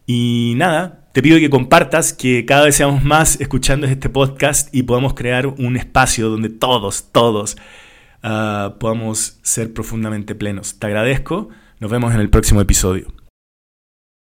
Y 0.06 0.54
nada, 0.58 1.08
te 1.14 1.22
pido 1.22 1.40
que 1.40 1.50
compartas, 1.50 2.12
que 2.12 2.46
cada 2.46 2.66
vez 2.66 2.76
seamos 2.76 3.04
más 3.04 3.40
escuchando 3.40 3.88
este 3.88 4.10
podcast 4.10 4.74
y 4.76 4.84
podamos 4.84 5.14
crear 5.14 5.48
un 5.48 5.78
espacio 5.78 6.30
donde 6.30 6.50
todos, 6.50 7.12
todos 7.14 7.56
uh, 8.24 8.78
podamos 8.80 9.40
ser 9.44 9.74
profundamente 9.74 10.36
plenos. 10.36 10.78
Te 10.78 10.88
agradezco. 10.88 11.50
Nos 11.80 11.90
vemos 11.90 12.14
en 12.14 12.20
el 12.20 12.30
próximo 12.30 12.60
episodio. 12.60 13.17